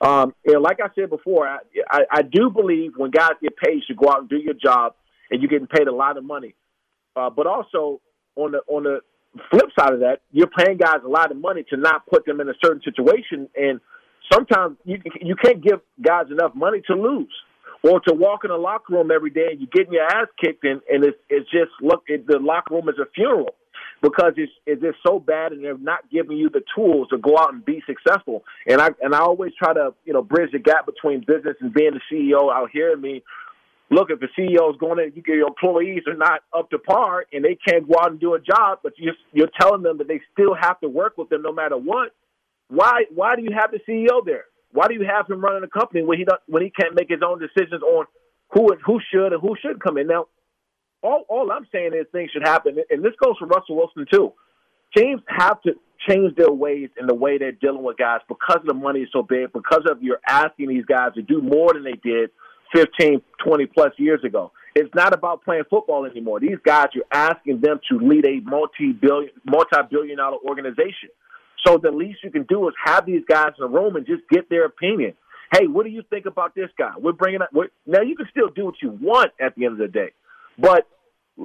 Um, 0.00 0.34
and 0.44 0.62
like 0.62 0.78
I 0.80 0.88
said 0.94 1.10
before, 1.10 1.46
I, 1.48 1.58
I, 1.90 2.00
I 2.10 2.22
do 2.22 2.50
believe 2.50 2.92
when 2.96 3.10
guys 3.10 3.32
get 3.42 3.56
paid, 3.56 3.82
you 3.88 3.96
go 3.96 4.10
out 4.10 4.20
and 4.20 4.28
do 4.28 4.36
your 4.36 4.54
job, 4.54 4.94
and 5.30 5.42
you're 5.42 5.50
getting 5.50 5.66
paid 5.66 5.88
a 5.88 5.94
lot 5.94 6.16
of 6.16 6.24
money. 6.24 6.54
Uh, 7.16 7.30
but 7.30 7.46
also, 7.46 8.00
on 8.36 8.52
the 8.52 8.60
on 8.68 8.84
the 8.84 9.00
flip 9.50 9.66
side 9.78 9.92
of 9.92 10.00
that, 10.00 10.20
you're 10.30 10.50
paying 10.56 10.78
guys 10.78 11.00
a 11.04 11.08
lot 11.08 11.30
of 11.30 11.36
money 11.36 11.64
to 11.70 11.76
not 11.76 12.06
put 12.06 12.24
them 12.26 12.40
in 12.40 12.48
a 12.48 12.54
certain 12.64 12.80
situation, 12.82 13.48
and 13.56 13.80
sometimes 14.32 14.76
you 14.84 15.00
you 15.20 15.34
can't 15.34 15.62
give 15.62 15.80
guys 16.00 16.26
enough 16.30 16.54
money 16.54 16.80
to 16.86 16.94
lose 16.94 17.32
or 17.82 18.00
to 18.00 18.14
walk 18.14 18.44
in 18.44 18.50
the 18.50 18.56
locker 18.56 18.94
room 18.94 19.10
every 19.10 19.30
day 19.30 19.48
and 19.50 19.60
you're 19.60 19.70
getting 19.72 19.92
your 19.92 20.04
ass 20.04 20.26
kicked 20.42 20.64
and 20.64 20.80
and 20.90 21.04
it's 21.04 21.18
it's 21.28 21.50
just 21.50 21.70
look 21.80 22.02
it, 22.08 22.26
the 22.26 22.38
locker 22.38 22.74
room 22.74 22.88
is 22.88 22.96
a 23.00 23.06
funeral 23.14 23.54
because 24.02 24.32
it's 24.36 24.52
it's 24.66 24.82
just 24.82 24.98
so 25.06 25.18
bad 25.18 25.52
and 25.52 25.64
they're 25.64 25.78
not 25.78 26.10
giving 26.10 26.36
you 26.36 26.48
the 26.48 26.62
tools 26.74 27.08
to 27.08 27.18
go 27.18 27.36
out 27.36 27.52
and 27.52 27.64
be 27.64 27.82
successful. 27.86 28.44
And 28.66 28.80
I 28.80 28.90
and 29.02 29.14
I 29.14 29.20
always 29.20 29.52
try 29.58 29.74
to 29.74 29.94
you 30.04 30.12
know 30.12 30.22
bridge 30.22 30.52
the 30.52 30.58
gap 30.58 30.86
between 30.86 31.20
business 31.20 31.56
and 31.60 31.72
being 31.72 31.92
the 31.94 32.00
CEO 32.10 32.52
out 32.52 32.70
here. 32.72 32.92
I 32.92 33.00
mean, 33.00 33.22
look, 33.90 34.10
if 34.10 34.20
the 34.20 34.28
CEO 34.38 34.70
is 34.70 34.78
going 34.78 34.98
get 35.14 35.26
your 35.26 35.48
employees 35.48 36.02
are 36.06 36.16
not 36.16 36.42
up 36.56 36.70
to 36.70 36.78
par 36.78 37.26
and 37.32 37.44
they 37.44 37.56
can't 37.56 37.88
go 37.88 37.98
out 38.00 38.10
and 38.10 38.20
do 38.20 38.34
a 38.34 38.40
job, 38.40 38.80
but 38.82 38.92
you're, 38.96 39.14
you're 39.32 39.50
telling 39.60 39.82
them 39.82 39.98
that 39.98 40.08
they 40.08 40.20
still 40.32 40.54
have 40.54 40.80
to 40.80 40.88
work 40.88 41.18
with 41.18 41.28
them 41.28 41.42
no 41.42 41.52
matter 41.52 41.76
what. 41.76 42.12
Why? 42.68 43.04
Why 43.14 43.36
do 43.36 43.42
you 43.42 43.50
have 43.58 43.70
the 43.70 43.80
CEO 43.88 44.24
there? 44.24 44.44
Why 44.72 44.86
do 44.88 44.94
you 44.94 45.06
have 45.10 45.28
him 45.28 45.40
running 45.40 45.64
a 45.64 45.68
company 45.68 46.04
when 46.04 46.18
he 46.18 46.26
when 46.46 46.62
he 46.62 46.70
can't 46.70 46.94
make 46.94 47.08
his 47.08 47.20
own 47.26 47.40
decisions 47.40 47.82
on 47.82 48.04
who 48.52 48.76
who 48.84 49.00
should 49.12 49.32
and 49.32 49.40
who 49.40 49.56
should 49.60 49.82
come 49.82 49.96
in? 49.96 50.06
Now, 50.06 50.26
all 51.02 51.24
all 51.28 51.50
I'm 51.50 51.66
saying 51.72 51.92
is 51.94 52.06
things 52.12 52.30
should 52.30 52.46
happen, 52.46 52.76
and 52.90 53.04
this 53.04 53.14
goes 53.22 53.36
for 53.38 53.46
Russell 53.46 53.76
Wilson 53.76 54.06
too. 54.10 54.32
Teams 54.96 55.20
have 55.28 55.60
to 55.62 55.74
change 56.08 56.34
their 56.36 56.50
ways 56.50 56.88
in 56.98 57.06
the 57.06 57.14
way 57.14 57.38
they're 57.38 57.52
dealing 57.52 57.82
with 57.82 57.98
guys 57.98 58.20
because 58.28 58.60
the 58.64 58.74
money 58.74 59.00
is 59.00 59.08
so 59.12 59.22
big, 59.22 59.52
because 59.52 59.82
of 59.90 60.02
you're 60.02 60.20
asking 60.26 60.68
these 60.68 60.84
guys 60.84 61.12
to 61.14 61.22
do 61.22 61.42
more 61.42 61.72
than 61.74 61.84
they 61.84 61.98
did 62.02 62.30
15, 62.74 63.20
20 63.44 63.66
plus 63.66 63.92
years 63.98 64.22
ago. 64.24 64.52
It's 64.74 64.94
not 64.94 65.12
about 65.12 65.44
playing 65.44 65.64
football 65.68 66.04
anymore. 66.04 66.40
These 66.40 66.58
guys, 66.64 66.88
you're 66.94 67.04
asking 67.10 67.60
them 67.60 67.80
to 67.90 67.98
lead 67.98 68.26
a 68.26 68.40
multi-billion, 68.48 69.32
multi-billion 69.44 70.18
dollar 70.18 70.38
organization. 70.46 71.10
So 71.66 71.78
the 71.78 71.90
least 71.90 72.20
you 72.22 72.30
can 72.30 72.44
do 72.44 72.68
is 72.68 72.74
have 72.84 73.04
these 73.04 73.22
guys 73.28 73.52
in 73.58 73.64
a 73.64 73.68
room 73.68 73.96
and 73.96 74.06
just 74.06 74.22
get 74.30 74.48
their 74.48 74.64
opinion. 74.64 75.14
Hey, 75.52 75.66
what 75.66 75.84
do 75.84 75.90
you 75.90 76.02
think 76.10 76.26
about 76.26 76.54
this 76.54 76.70
guy? 76.78 76.92
We're 76.98 77.12
bringing 77.12 77.42
up. 77.42 77.48
We're, 77.52 77.68
now 77.86 78.02
you 78.02 78.14
can 78.14 78.26
still 78.30 78.48
do 78.48 78.66
what 78.66 78.74
you 78.82 78.96
want 79.00 79.32
at 79.40 79.54
the 79.56 79.64
end 79.64 79.72
of 79.72 79.78
the 79.78 79.88
day, 79.88 80.10
but 80.58 80.86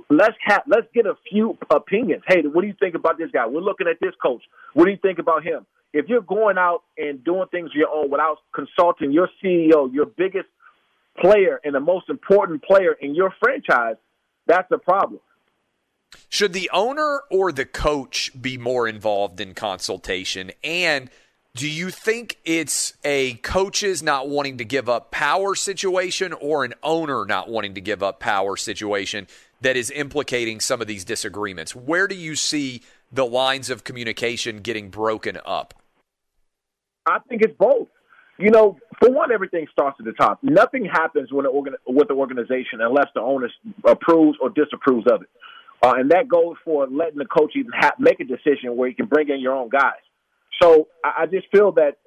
let's 0.10 0.36
let's 0.68 0.88
get 0.94 1.06
a 1.06 1.16
few 1.30 1.58
opinions. 1.70 2.24
Hey, 2.28 2.42
what 2.42 2.62
do 2.62 2.68
you 2.68 2.76
think 2.80 2.96
about 2.96 3.18
this 3.18 3.30
guy? 3.32 3.46
We're 3.46 3.62
looking 3.62 3.88
at 3.88 4.00
this 4.02 4.14
coach. 4.22 4.42
What 4.74 4.86
do 4.86 4.92
you 4.92 4.98
think 5.02 5.20
about 5.20 5.44
him? 5.44 5.66
If 5.94 6.08
you're 6.10 6.22
going 6.22 6.58
out 6.58 6.82
and 6.98 7.24
doing 7.24 7.48
things 7.52 7.70
your 7.76 7.90
own 7.90 8.10
without 8.10 8.38
consulting 8.54 9.12
your 9.12 9.30
CEO, 9.44 9.94
your 9.94 10.08
biggest 10.08 10.48
player 11.20 11.60
and 11.64 11.76
the 11.76 11.80
most 11.80 12.10
important 12.10 12.64
player 12.64 12.94
in 12.94 13.14
your 13.14 13.32
franchise, 13.40 13.98
that's 14.48 14.72
a 14.72 14.80
problem. 14.80 15.20
Should 16.30 16.54
the 16.54 16.70
owner 16.74 17.22
or 17.30 17.52
the 17.52 17.66
coach 17.66 18.32
be 18.40 18.58
more 18.58 18.88
involved 18.88 19.40
in 19.40 19.54
consultation? 19.54 20.52
And 20.64 21.10
do 21.56 21.70
you 21.70 21.92
think 21.92 22.40
it's 22.46 22.94
a 23.04 23.36
coaches 23.36 24.02
not 24.02 24.28
wanting 24.28 24.58
to 24.58 24.66
give 24.66 24.90
up 24.90 25.12
power 25.12 25.54
situation 25.54 26.34
or 26.34 26.66
an 26.66 26.74
owner 26.82 27.26
not 27.26 27.48
wanting 27.48 27.76
to 27.76 27.82
give 27.82 28.02
up 28.02 28.20
power 28.20 28.58
situation 28.58 29.28
that 29.62 29.78
is 29.78 29.92
implicating 29.92 30.60
some 30.60 30.82
of 30.82 30.88
these 30.88 31.06
disagreements? 31.06 31.76
Where 31.76 32.08
do 32.08 32.16
you 32.16 32.36
see 32.36 32.82
the 33.12 33.26
lines 33.26 33.70
of 33.70 33.84
communication 33.84 34.62
getting 34.62 34.90
broken 34.90 35.38
up? 35.46 35.76
I 37.06 37.20
think 37.30 37.44
it's 37.44 37.56
both. 37.60 37.88
You 38.40 38.50
know, 38.50 38.80
for 39.00 39.12
one, 39.12 39.32
everything 39.32 39.68
starts 39.72 39.98
at 40.00 40.06
the 40.06 40.14
top. 40.14 40.40
Nothing 40.42 40.86
happens 40.86 41.32
when 41.32 41.46
organ- 41.46 41.76
with 41.86 42.08
the 42.08 42.16
organization 42.16 42.82
unless 42.82 43.10
the 43.14 43.22
owner 43.22 43.50
approves 43.86 44.40
or 44.42 44.50
disapproves 44.50 45.06
of 45.12 45.22
it. 45.22 45.30
Uh, 45.84 45.94
and 45.98 46.10
that 46.10 46.28
goes 46.28 46.56
for 46.66 46.88
letting 46.88 47.20
the 47.20 47.26
coach 47.26 47.52
even 47.56 47.72
ha- 47.76 47.94
make 48.00 48.20
a 48.20 48.24
decision 48.24 48.76
where 48.76 48.90
you 48.90 48.96
can 48.96 49.06
bring 49.06 49.30
in 49.30 49.40
your 49.40 49.54
own 49.54 49.70
guys. 49.70 50.02
So 50.64 50.88
I, 51.04 51.24
I 51.24 51.26
just 51.26 51.48
feel 51.52 51.74
that, 51.74 51.98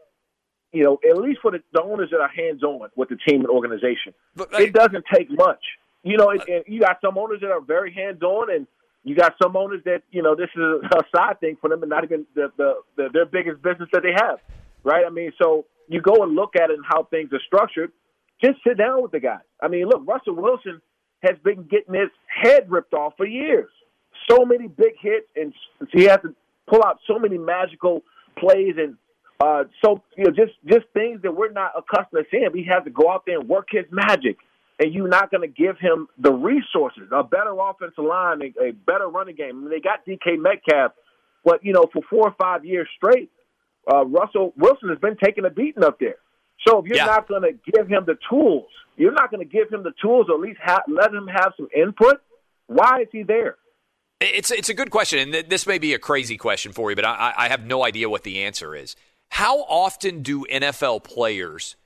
you 0.72 0.82
know, 0.84 0.98
at 1.08 1.16
least 1.16 1.40
for 1.42 1.50
the, 1.50 1.62
the 1.72 1.82
owners 1.82 2.08
that 2.10 2.20
are 2.20 2.28
hands 2.28 2.62
on 2.62 2.88
with 2.96 3.08
the 3.08 3.16
team 3.28 3.40
and 3.40 3.48
organization, 3.48 4.14
but, 4.34 4.48
it 4.54 4.72
doesn't 4.72 5.04
take 5.12 5.30
much. 5.30 5.62
You 6.02 6.16
know, 6.16 6.30
it, 6.30 6.40
uh, 6.40 6.44
it, 6.48 6.64
you 6.66 6.80
got 6.80 6.98
some 7.04 7.18
owners 7.18 7.40
that 7.42 7.50
are 7.50 7.60
very 7.60 7.92
hands 7.92 8.22
on, 8.22 8.54
and 8.54 8.66
you 9.04 9.14
got 9.14 9.34
some 9.42 9.56
owners 9.56 9.82
that 9.84 10.02
you 10.10 10.22
know 10.22 10.34
this 10.34 10.48
is 10.54 10.62
a 10.62 11.02
side 11.14 11.40
thing 11.40 11.56
for 11.60 11.68
them, 11.70 11.82
and 11.82 11.90
not 11.90 12.04
even 12.04 12.26
the, 12.34 12.52
the, 12.56 12.75
the 12.96 13.08
their 13.12 13.26
biggest 13.26 13.62
business 13.62 13.88
that 13.92 14.02
they 14.02 14.12
have, 14.12 14.38
right? 14.84 15.04
I 15.06 15.10
mean, 15.10 15.32
so 15.40 15.66
you 15.88 16.00
go 16.00 16.22
and 16.22 16.34
look 16.34 16.56
at 16.56 16.70
it 16.70 16.76
and 16.76 16.84
how 16.88 17.04
things 17.04 17.30
are 17.32 17.40
structured, 17.46 17.92
just 18.42 18.58
sit 18.66 18.78
down 18.78 19.02
with 19.02 19.12
the 19.12 19.20
guy. 19.20 19.38
I 19.60 19.68
mean, 19.68 19.86
look, 19.86 20.02
Russell 20.06 20.34
Wilson, 20.34 20.80
has 21.22 21.36
been 21.42 21.62
getting 21.64 21.94
his 21.94 22.10
head 22.26 22.70
ripped 22.70 22.94
off 22.94 23.14
for 23.16 23.26
years. 23.26 23.70
So 24.30 24.44
many 24.44 24.68
big 24.68 24.94
hits, 25.00 25.26
and 25.34 25.52
he 25.92 26.04
has 26.04 26.20
to 26.22 26.34
pull 26.68 26.82
out 26.84 26.98
so 27.06 27.18
many 27.18 27.38
magical 27.38 28.02
plays 28.38 28.74
and 28.78 28.96
uh, 29.38 29.64
so 29.84 30.02
you 30.16 30.24
know 30.24 30.30
just 30.30 30.52
just 30.66 30.86
things 30.94 31.20
that 31.22 31.34
we're 31.36 31.52
not 31.52 31.72
accustomed 31.76 32.24
to 32.24 32.30
seeing. 32.30 32.48
He 32.54 32.64
has 32.72 32.84
to 32.84 32.90
go 32.90 33.10
out 33.10 33.24
there 33.26 33.38
and 33.38 33.48
work 33.48 33.68
his 33.70 33.84
magic, 33.90 34.38
and 34.80 34.94
you're 34.94 35.08
not 35.08 35.30
going 35.30 35.42
to 35.42 35.62
give 35.62 35.78
him 35.78 36.08
the 36.18 36.32
resources, 36.32 37.08
a 37.12 37.22
better 37.22 37.52
offensive 37.52 38.04
line, 38.04 38.40
a, 38.42 38.68
a 38.68 38.72
better 38.72 39.08
running 39.08 39.36
game. 39.36 39.50
I 39.50 39.52
mean, 39.52 39.70
they 39.70 39.80
got 39.80 40.06
DK 40.06 40.38
Metcalf, 40.40 40.92
but 41.44 41.62
you 41.62 41.74
know 41.74 41.86
for 41.92 42.02
four 42.08 42.28
or 42.28 42.34
five 42.40 42.64
years 42.64 42.88
straight, 42.96 43.30
uh, 43.92 44.06
Russell 44.06 44.54
Wilson 44.56 44.88
has 44.88 44.98
been 44.98 45.16
taking 45.22 45.44
a 45.44 45.50
beating 45.50 45.84
up 45.84 46.00
there. 46.00 46.16
So 46.66 46.78
if 46.78 46.86
you're 46.86 46.96
yeah. 46.96 47.04
not 47.04 47.28
going 47.28 47.42
to 47.42 47.52
give 47.72 47.88
him 47.88 48.04
the 48.06 48.16
tools, 48.30 48.68
you're 48.96 49.12
not 49.12 49.30
going 49.30 49.46
to 49.46 49.52
give 49.52 49.68
him 49.70 49.82
the 49.82 49.92
tools, 50.00 50.26
or 50.30 50.36
at 50.36 50.40
least 50.40 50.60
ha- 50.64 50.82
let 50.88 51.12
him 51.12 51.28
have 51.28 51.52
some 51.58 51.68
input. 51.76 52.22
Why 52.68 53.02
is 53.02 53.08
he 53.12 53.22
there? 53.22 53.56
It's 54.20 54.50
it's 54.50 54.70
a 54.70 54.75
good 54.75 54.90
question, 54.90 55.18
and 55.35 55.50
this 55.50 55.66
may 55.66 55.78
be 55.78 55.92
a 55.92 55.99
crazy 55.99 56.38
question 56.38 56.73
for 56.73 56.88
you, 56.88 56.96
but 56.96 57.04
I, 57.04 57.35
I 57.37 57.49
have 57.49 57.66
no 57.66 57.85
idea 57.85 58.08
what 58.08 58.23
the 58.23 58.44
answer 58.44 58.75
is. 58.75 58.96
How 59.28 59.61
often 59.62 60.23
do 60.23 60.46
NFL 60.50 61.04
players, 61.04 61.76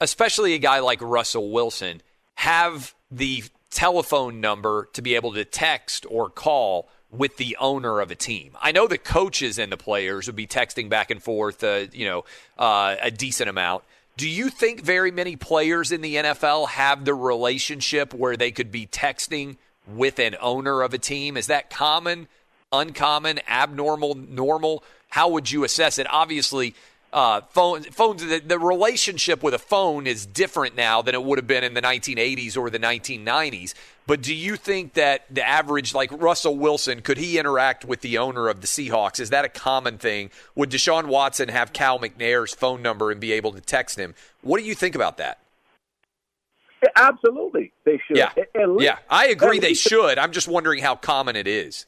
especially 0.00 0.54
a 0.54 0.58
guy 0.58 0.80
like 0.80 1.00
Russell 1.00 1.52
Wilson, 1.52 2.02
have 2.34 2.94
the 3.12 3.44
telephone 3.70 4.40
number 4.40 4.88
to 4.94 5.02
be 5.02 5.14
able 5.14 5.32
to 5.34 5.44
text 5.44 6.04
or 6.08 6.28
call 6.28 6.88
with 7.12 7.36
the 7.36 7.56
owner 7.60 8.00
of 8.00 8.10
a 8.10 8.16
team? 8.16 8.56
I 8.60 8.72
know 8.72 8.88
the 8.88 8.98
coaches 8.98 9.56
and 9.56 9.70
the 9.70 9.76
players 9.76 10.26
would 10.26 10.36
be 10.36 10.48
texting 10.48 10.88
back 10.88 11.12
and 11.12 11.22
forth, 11.22 11.62
uh, 11.62 11.86
you 11.92 12.06
know, 12.06 12.24
uh, 12.58 12.96
a 13.00 13.12
decent 13.12 13.48
amount. 13.48 13.84
Do 14.16 14.28
you 14.28 14.48
think 14.48 14.80
very 14.80 15.12
many 15.12 15.36
players 15.36 15.92
in 15.92 16.00
the 16.00 16.16
NFL 16.16 16.70
have 16.70 17.04
the 17.04 17.14
relationship 17.14 18.12
where 18.12 18.36
they 18.36 18.50
could 18.50 18.72
be 18.72 18.84
texting 18.84 19.58
with 19.88 20.18
an 20.18 20.36
owner 20.40 20.82
of 20.82 20.94
a 20.94 20.98
team? 20.98 21.36
Is 21.36 21.46
that 21.46 21.70
common, 21.70 22.28
uncommon, 22.72 23.40
abnormal, 23.48 24.14
normal? 24.14 24.84
How 25.08 25.28
would 25.28 25.50
you 25.50 25.64
assess 25.64 25.98
it? 25.98 26.06
Obviously, 26.10 26.74
uh, 27.12 27.40
phone, 27.50 27.82
phones, 27.84 28.24
the, 28.24 28.38
the, 28.40 28.58
relationship 28.58 29.42
with 29.42 29.54
a 29.54 29.58
phone 29.58 30.06
is 30.06 30.26
different 30.26 30.76
now 30.76 31.00
than 31.00 31.14
it 31.14 31.22
would 31.22 31.38
have 31.38 31.46
been 31.46 31.64
in 31.64 31.72
the 31.72 31.80
1980s 31.80 32.56
or 32.56 32.68
the 32.68 32.78
1990s. 32.78 33.72
But 34.06 34.20
do 34.20 34.34
you 34.34 34.56
think 34.56 34.92
that 34.94 35.24
the 35.30 35.46
average, 35.46 35.94
like 35.94 36.10
Russell 36.12 36.56
Wilson, 36.56 37.00
could 37.00 37.16
he 37.16 37.38
interact 37.38 37.86
with 37.86 38.02
the 38.02 38.18
owner 38.18 38.48
of 38.48 38.60
the 38.60 38.66
Seahawks? 38.66 39.20
Is 39.20 39.30
that 39.30 39.46
a 39.46 39.48
common 39.48 39.96
thing? 39.96 40.30
Would 40.54 40.70
Deshaun 40.70 41.06
Watson 41.06 41.48
have 41.48 41.72
Cal 41.72 41.98
McNair's 41.98 42.54
phone 42.54 42.82
number 42.82 43.10
and 43.10 43.20
be 43.20 43.32
able 43.32 43.52
to 43.52 43.60
text 43.60 43.98
him? 43.98 44.14
What 44.42 44.58
do 44.58 44.66
you 44.66 44.74
think 44.74 44.94
about 44.94 45.16
that? 45.16 45.38
Absolutely, 46.96 47.72
they 47.84 48.00
should. 48.06 48.16
Yeah, 48.16 48.32
least, 48.54 48.84
yeah, 48.84 48.98
I 49.10 49.28
agree. 49.28 49.58
They 49.58 49.74
should. 49.74 50.18
I'm 50.18 50.32
just 50.32 50.48
wondering 50.48 50.82
how 50.82 50.96
common 50.96 51.36
it 51.36 51.46
is. 51.46 51.86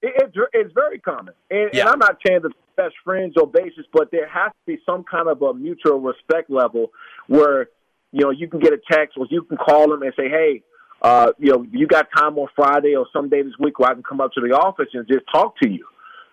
It, 0.00 0.32
it's 0.52 0.72
very 0.74 1.00
common, 1.00 1.34
and, 1.50 1.70
yeah. 1.72 1.80
and 1.80 1.90
I'm 1.90 1.98
not 1.98 2.18
saying 2.24 2.40
that 2.42 2.52
best 2.76 2.94
friends 3.04 3.34
or 3.36 3.48
basis, 3.48 3.84
but 3.92 4.10
there 4.12 4.28
has 4.28 4.52
to 4.52 4.76
be 4.76 4.78
some 4.86 5.04
kind 5.04 5.28
of 5.28 5.42
a 5.42 5.54
mutual 5.54 6.00
respect 6.00 6.50
level 6.50 6.92
where 7.26 7.68
you 8.12 8.20
know 8.20 8.30
you 8.30 8.48
can 8.48 8.60
get 8.60 8.72
a 8.72 8.78
text 8.90 9.18
or 9.18 9.26
you 9.28 9.42
can 9.42 9.56
call 9.56 9.88
them 9.88 10.02
and 10.02 10.12
say, 10.16 10.28
hey, 10.28 10.62
uh, 11.02 11.32
you 11.38 11.52
know, 11.52 11.66
you 11.72 11.86
got 11.86 12.06
time 12.16 12.38
on 12.38 12.48
Friday 12.54 12.94
or 12.94 13.06
some 13.12 13.28
day 13.28 13.42
this 13.42 13.54
week 13.58 13.78
where 13.78 13.90
I 13.90 13.94
can 13.94 14.02
come 14.02 14.20
up 14.20 14.32
to 14.34 14.40
the 14.40 14.54
office 14.56 14.88
and 14.94 15.06
just 15.08 15.24
talk 15.32 15.58
to 15.62 15.68
you, 15.68 15.86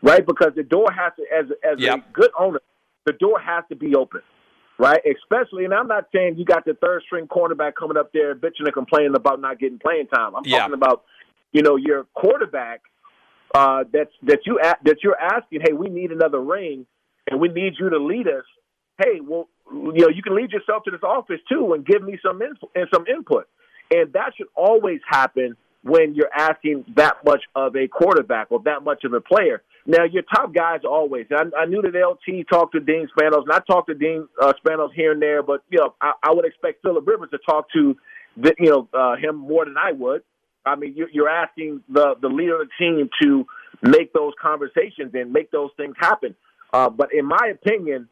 right? 0.03 0.25
Because 0.25 0.51
the 0.55 0.63
door 0.63 0.87
has 0.91 1.13
to, 1.17 1.23
as 1.35 1.45
as 1.63 1.79
yep. 1.79 1.99
a 1.99 2.13
good 2.13 2.31
owner, 2.39 2.59
the 3.05 3.13
door 3.13 3.39
has 3.39 3.63
to 3.69 3.75
be 3.75 3.95
open 3.95 4.21
right? 4.77 5.01
Especially, 5.05 5.65
and 5.65 5.73
I'm 5.73 5.87
not 5.87 6.05
saying 6.13 6.35
you 6.37 6.45
got 6.45 6.65
the 6.65 6.73
third 6.73 7.03
string 7.05 7.27
cornerback 7.27 7.75
coming 7.75 7.97
up 7.97 8.11
there 8.13 8.35
bitching 8.35 8.65
and 8.65 8.73
complaining 8.73 9.15
about 9.15 9.39
not 9.39 9.59
getting 9.59 9.79
playing 9.79 10.07
time. 10.07 10.35
I'm 10.35 10.43
yeah. 10.45 10.59
talking 10.59 10.73
about, 10.73 11.03
you 11.51 11.61
know, 11.61 11.75
your 11.75 12.05
quarterback 12.13 12.81
uh, 13.53 13.85
that's 13.91 14.11
that 14.23 14.39
you 14.45 14.59
that 14.61 14.97
you're 15.01 15.19
asking. 15.19 15.61
Hey, 15.61 15.73
we 15.73 15.87
need 15.87 16.11
another 16.11 16.41
ring, 16.41 16.85
and 17.29 17.39
we 17.39 17.47
need 17.47 17.73
you 17.79 17.89
to 17.89 17.99
lead 17.99 18.27
us. 18.27 18.43
Hey, 18.97 19.21
well, 19.21 19.47
you 19.71 20.01
know, 20.01 20.09
you 20.09 20.21
can 20.21 20.35
lead 20.35 20.51
yourself 20.51 20.83
to 20.83 20.91
this 20.91 21.03
office 21.03 21.39
too, 21.49 21.73
and 21.73 21.85
give 21.85 22.03
me 22.03 22.19
some 22.25 22.41
info 22.41 22.69
and 22.75 22.87
some 22.93 23.05
input. 23.07 23.47
And 23.91 24.11
that 24.13 24.33
should 24.35 24.47
always 24.55 24.99
happen 25.07 25.55
when 25.83 26.15
you're 26.15 26.33
asking 26.35 26.83
that 26.95 27.17
much 27.25 27.43
of 27.55 27.75
a 27.75 27.87
quarterback 27.87 28.47
or 28.49 28.59
that 28.65 28.83
much 28.83 29.03
of 29.03 29.13
a 29.13 29.21
player. 29.21 29.61
Now, 29.87 30.03
your 30.03 30.23
top 30.23 30.53
guys 30.53 30.79
always. 30.83 31.27
I, 31.31 31.43
I 31.57 31.65
knew 31.65 31.81
that 31.81 31.93
LT 31.93 32.47
talked 32.49 32.73
to 32.73 32.79
Dean 32.79 33.07
Spanos, 33.15 33.43
and 33.43 33.51
I 33.51 33.59
talked 33.59 33.87
to 33.89 33.93
Dean 33.93 34.27
uh, 34.41 34.53
Spanos 34.63 34.89
here 34.93 35.11
and 35.11 35.21
there, 35.21 35.43
but 35.43 35.63
you 35.69 35.77
know, 35.77 35.93
I, 36.01 36.13
I 36.23 36.33
would 36.33 36.45
expect 36.45 36.81
Philip 36.81 37.05
Rivers 37.05 37.29
to 37.31 37.37
talk 37.37 37.67
to, 37.73 37.95
the, 38.35 38.55
you 38.57 38.69
know, 38.69 38.89
uh, 38.93 39.15
him 39.15 39.35
more 39.35 39.63
than 39.65 39.75
I 39.77 39.91
would. 39.91 40.23
I 40.65 40.75
mean, 40.75 40.95
you, 40.95 41.07
you're 41.11 41.29
asking 41.29 41.83
the 41.87 42.15
the 42.19 42.27
leader 42.27 42.59
of 42.59 42.67
the 42.67 42.83
team 42.83 43.09
to 43.21 43.45
make 43.83 44.11
those 44.13 44.33
conversations 44.41 45.11
and 45.13 45.31
make 45.31 45.51
those 45.51 45.69
things 45.77 45.95
happen. 45.99 46.35
Uh, 46.73 46.89
but 46.89 47.13
in 47.13 47.25
my 47.25 47.51
opinion, 47.51 48.09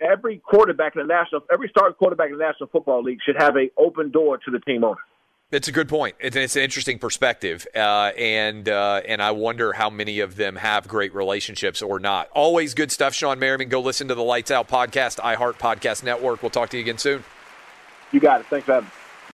every 0.00 0.38
quarterback 0.38 0.96
in 0.96 1.02
the 1.02 1.06
national, 1.06 1.42
every 1.52 1.68
starting 1.68 1.94
quarterback 1.94 2.30
in 2.30 2.38
the 2.38 2.44
National 2.44 2.68
Football 2.68 3.02
League 3.02 3.18
should 3.24 3.36
have 3.38 3.56
an 3.56 3.70
open 3.76 4.10
door 4.10 4.38
to 4.38 4.50
the 4.50 4.60
team 4.60 4.84
owner. 4.84 5.00
It's 5.54 5.68
a 5.68 5.72
good 5.72 5.88
point. 5.88 6.16
It's, 6.18 6.34
it's 6.34 6.56
an 6.56 6.62
interesting 6.62 6.98
perspective, 6.98 7.64
uh, 7.76 8.10
and 8.18 8.68
uh, 8.68 9.02
and 9.06 9.22
I 9.22 9.30
wonder 9.30 9.72
how 9.72 9.88
many 9.88 10.18
of 10.18 10.34
them 10.34 10.56
have 10.56 10.88
great 10.88 11.14
relationships 11.14 11.80
or 11.80 12.00
not. 12.00 12.28
Always 12.32 12.74
good 12.74 12.90
stuff, 12.90 13.14
Shawne 13.14 13.38
Merriman. 13.38 13.68
Go 13.68 13.80
listen 13.80 14.08
to 14.08 14.16
the 14.16 14.24
Lights 14.24 14.50
Out 14.50 14.68
podcast, 14.68 15.20
iHeart 15.20 15.54
Podcast 15.54 16.02
Network. 16.02 16.42
We'll 16.42 16.50
talk 16.50 16.70
to 16.70 16.76
you 16.76 16.82
again 16.82 16.98
soon. 16.98 17.22
You 18.10 18.18
got 18.18 18.40
it. 18.40 18.46
Thanks, 18.46 18.68
Evan. 18.68 18.90